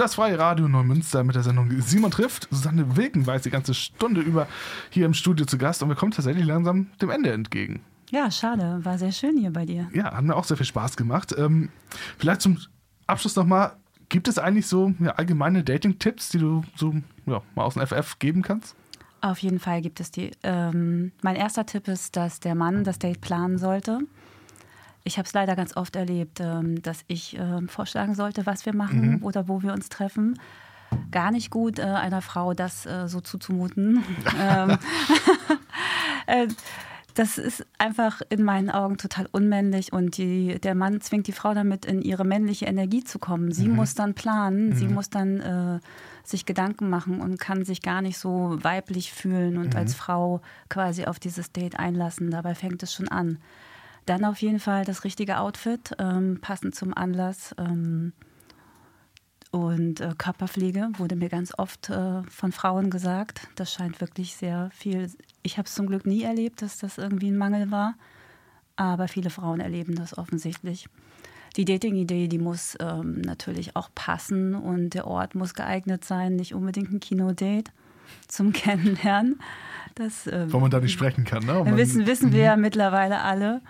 [0.00, 2.48] Das Freie Radio Neumünster mit der Sendung Simon trifft.
[2.50, 4.48] Susanne Wilken war jetzt die ganze Stunde über
[4.88, 7.82] hier im Studio zu Gast und wir kommen tatsächlich langsam dem Ende entgegen.
[8.08, 8.80] Ja, schade.
[8.82, 9.90] War sehr schön hier bei dir.
[9.92, 11.34] Ja, hat mir auch sehr viel Spaß gemacht.
[11.36, 11.68] Ähm,
[12.16, 12.56] vielleicht zum
[13.06, 13.76] Abschluss nochmal,
[14.08, 16.94] gibt es eigentlich so ja, allgemeine Dating-Tipps, die du so
[17.26, 18.74] ja, mal aus dem FF geben kannst?
[19.20, 20.30] Auf jeden Fall gibt es die.
[20.42, 23.98] Ähm, mein erster Tipp ist, dass der Mann das Date planen sollte.
[25.04, 28.74] Ich habe es leider ganz oft erlebt, ähm, dass ich ähm, vorschlagen sollte, was wir
[28.74, 30.38] machen oder wo wir uns treffen.
[31.10, 34.04] Gar nicht gut, äh, einer Frau das äh, so zuzumuten.
[34.38, 34.78] ähm,
[36.26, 36.48] äh,
[37.14, 41.54] das ist einfach in meinen Augen total unmännlich und die, der Mann zwingt die Frau
[41.54, 43.52] damit, in ihre männliche Energie zu kommen.
[43.52, 45.80] Sie muss dann planen, sie muss dann äh,
[46.22, 51.04] sich Gedanken machen und kann sich gar nicht so weiblich fühlen und als Frau quasi
[51.06, 52.30] auf dieses Date einlassen.
[52.30, 53.38] Dabei fängt es schon an.
[54.10, 57.54] Dann auf jeden Fall das richtige Outfit, ähm, passend zum Anlass.
[57.58, 58.12] Ähm,
[59.52, 63.46] und äh, Körperpflege wurde mir ganz oft äh, von Frauen gesagt.
[63.54, 65.08] Das scheint wirklich sehr viel.
[65.42, 67.94] Ich habe es zum Glück nie erlebt, dass das irgendwie ein Mangel war.
[68.74, 70.88] Aber viele Frauen erleben das offensichtlich.
[71.56, 76.54] Die Dating-Idee, die muss ähm, natürlich auch passen und der Ort muss geeignet sein, nicht
[76.54, 77.70] unbedingt ein Kinodate
[78.26, 79.38] zum Kennenlernen.
[79.94, 81.54] Das, ähm, Wo man da nicht sprechen kann, ne?
[81.54, 83.60] Wir man- wissen, wissen wir ja mittlerweile alle.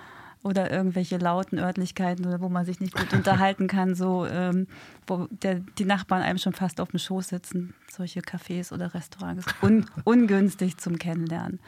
[0.43, 4.67] Oder irgendwelche lauten Örtlichkeiten, oder wo man sich nicht gut unterhalten kann, so ähm,
[5.07, 7.75] wo der, die Nachbarn einem schon fast auf dem Schoß sitzen.
[7.91, 9.45] Solche Cafés oder Restaurants.
[9.63, 11.61] Un, ungünstig zum Kennenlernen.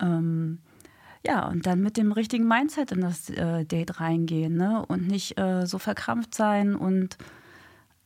[0.00, 0.58] Ähm,
[1.26, 4.84] ja, und dann mit dem richtigen Mindset in das äh, Date reingehen ne?
[4.86, 7.18] und nicht äh, so verkrampft sein und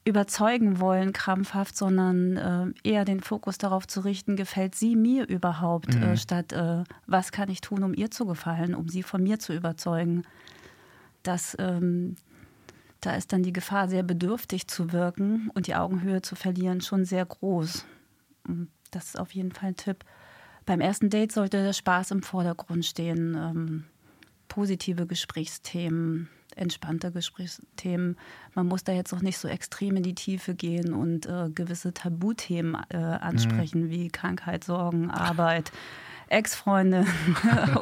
[0.04, 5.94] überzeugen wollen, krampfhaft, sondern äh, eher den Fokus darauf zu richten, gefällt sie mir überhaupt,
[5.94, 9.38] äh, statt äh, was kann ich tun, um ihr zu gefallen, um sie von mir
[9.38, 10.24] zu überzeugen.
[11.22, 12.16] Das, ähm,
[13.00, 17.04] da ist dann die Gefahr, sehr bedürftig zu wirken und die Augenhöhe zu verlieren, schon
[17.06, 17.86] sehr groß.
[18.46, 20.04] Mm, Das ist auf jeden Fall ein Tipp.
[20.66, 23.34] Beim ersten Date sollte der Spaß im Vordergrund stehen.
[23.34, 23.84] Ähm,
[24.48, 28.16] positive Gesprächsthemen, entspannte Gesprächsthemen.
[28.54, 31.92] Man muss da jetzt noch nicht so extrem in die Tiefe gehen und äh, gewisse
[31.94, 35.72] Tabuthemen äh, ansprechen, wie Krankheit, Sorgen, Arbeit,
[36.28, 37.06] Ex-Freunde,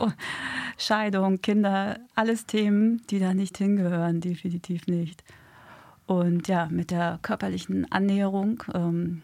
[0.78, 5.22] Scheidung, Kinder, alles Themen, die da nicht hingehören, definitiv nicht.
[6.06, 9.22] Und ja, mit der körperlichen Annäherung ähm,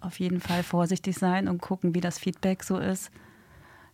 [0.00, 3.10] auf jeden Fall vorsichtig sein und gucken, wie das Feedback so ist.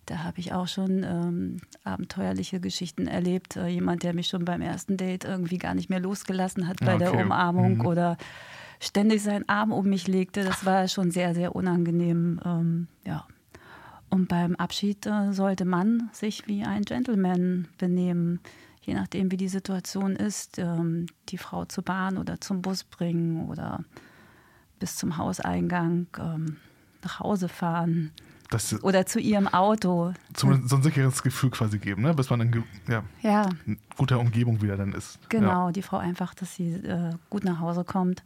[0.06, 3.56] Da habe ich auch schon ähm, abenteuerliche Geschichten erlebt.
[3.56, 6.96] Äh, jemand, der mich schon beim ersten Date irgendwie gar nicht mehr losgelassen hat bei
[6.98, 7.22] der Okay.
[7.22, 7.86] Umarmung Mhm.
[7.86, 8.16] oder
[8.80, 10.44] ständig seinen Arm um mich legte.
[10.44, 12.40] Das war schon sehr, sehr unangenehm.
[12.44, 13.26] Ähm, ja.
[14.10, 18.40] Und beim Abschied äh, sollte man sich wie ein Gentleman benehmen,
[18.82, 23.48] je nachdem, wie die Situation ist, ähm, die Frau zur Bahn oder zum Bus bringen
[23.48, 23.82] oder
[24.78, 26.58] bis zum Hauseingang ähm,
[27.02, 28.12] nach Hause fahren
[28.54, 30.12] Das oder zu ihrem Auto.
[30.32, 32.14] zumindest so ein sicheres Gefühl quasi geben, ne?
[32.14, 35.18] bis man in ja, Ja, in guter Umgebung wieder dann ist.
[35.28, 38.22] genau, die Frau einfach, dass sie äh, gut nach Hause kommt,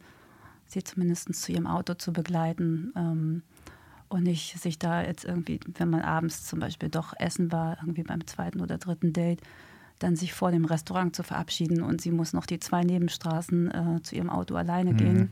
[0.67, 3.41] sie zumindest zu ihrem Auto zu begleiten ähm,
[4.07, 8.03] und nicht sich da jetzt irgendwie, wenn man abends zum Beispiel doch essen war, irgendwie
[8.03, 9.41] beim zweiten oder dritten Date,
[9.99, 14.01] dann sich vor dem Restaurant zu verabschieden und sie muss noch die zwei Nebenstraßen äh,
[14.01, 15.31] zu ihrem Auto alleine gehen.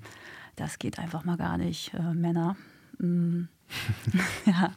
[0.56, 2.56] Das geht einfach mal gar nicht, äh, Männer.
[3.00, 3.43] Mm.
[4.45, 4.74] ja.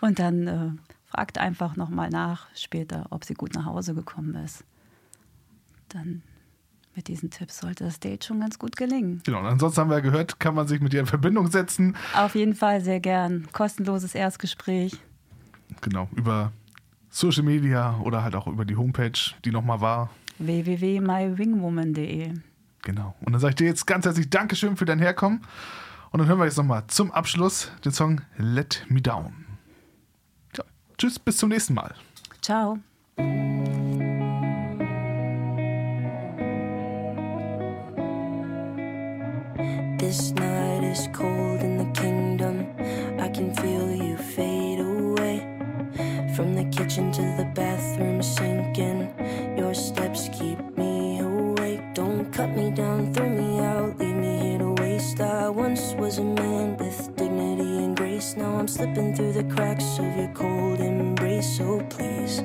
[0.00, 0.70] Und dann äh,
[1.06, 4.64] fragt einfach nochmal nach später, ob sie gut nach Hause gekommen ist.
[5.88, 6.22] Dann
[6.94, 9.22] mit diesen Tipps sollte das Date schon ganz gut gelingen.
[9.24, 11.96] Genau, und ansonsten haben wir ja gehört, kann man sich mit ihr in Verbindung setzen.
[12.14, 13.48] Auf jeden Fall sehr gern.
[13.52, 14.98] Kostenloses Erstgespräch.
[15.80, 16.52] Genau, über
[17.10, 19.12] Social Media oder halt auch über die Homepage,
[19.44, 20.10] die nochmal war.
[20.38, 22.34] www.mywingwoman.de.
[22.82, 23.14] Genau.
[23.20, 25.42] Und dann sage ich dir jetzt ganz herzlich Dankeschön für dein Herkommen.
[26.12, 29.46] Und dann hören wir jetzt nochmal zum Abschluss den Song Let Me Down.
[30.56, 30.64] Ja,
[30.98, 31.94] tschüss, bis zum nächsten Mal.
[32.42, 32.78] Ciao.
[39.98, 41.29] This night is cold
[58.80, 61.58] slipping through the cracks of your cold embrace.
[61.58, 62.42] So please,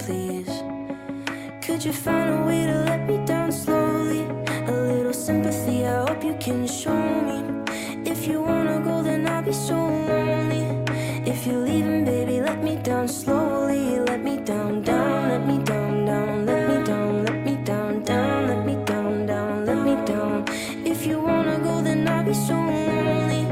[0.00, 0.50] please,
[1.62, 4.22] could you find a way to let me down slowly?
[4.66, 7.38] A little sympathy, I hope you can show me.
[8.04, 10.64] If you wanna go, then I'll be so lonely.
[11.24, 14.00] If you're leaving, baby, let me down slowly.
[14.00, 18.48] Let me down, down, let me down, down, let me down, let me down, down,
[18.48, 20.44] let me down, down, let me down.
[20.92, 23.42] If you wanna go, then I'll be so lonely.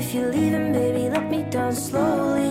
[0.00, 0.77] If you're leaving,
[1.24, 2.47] me down slowly.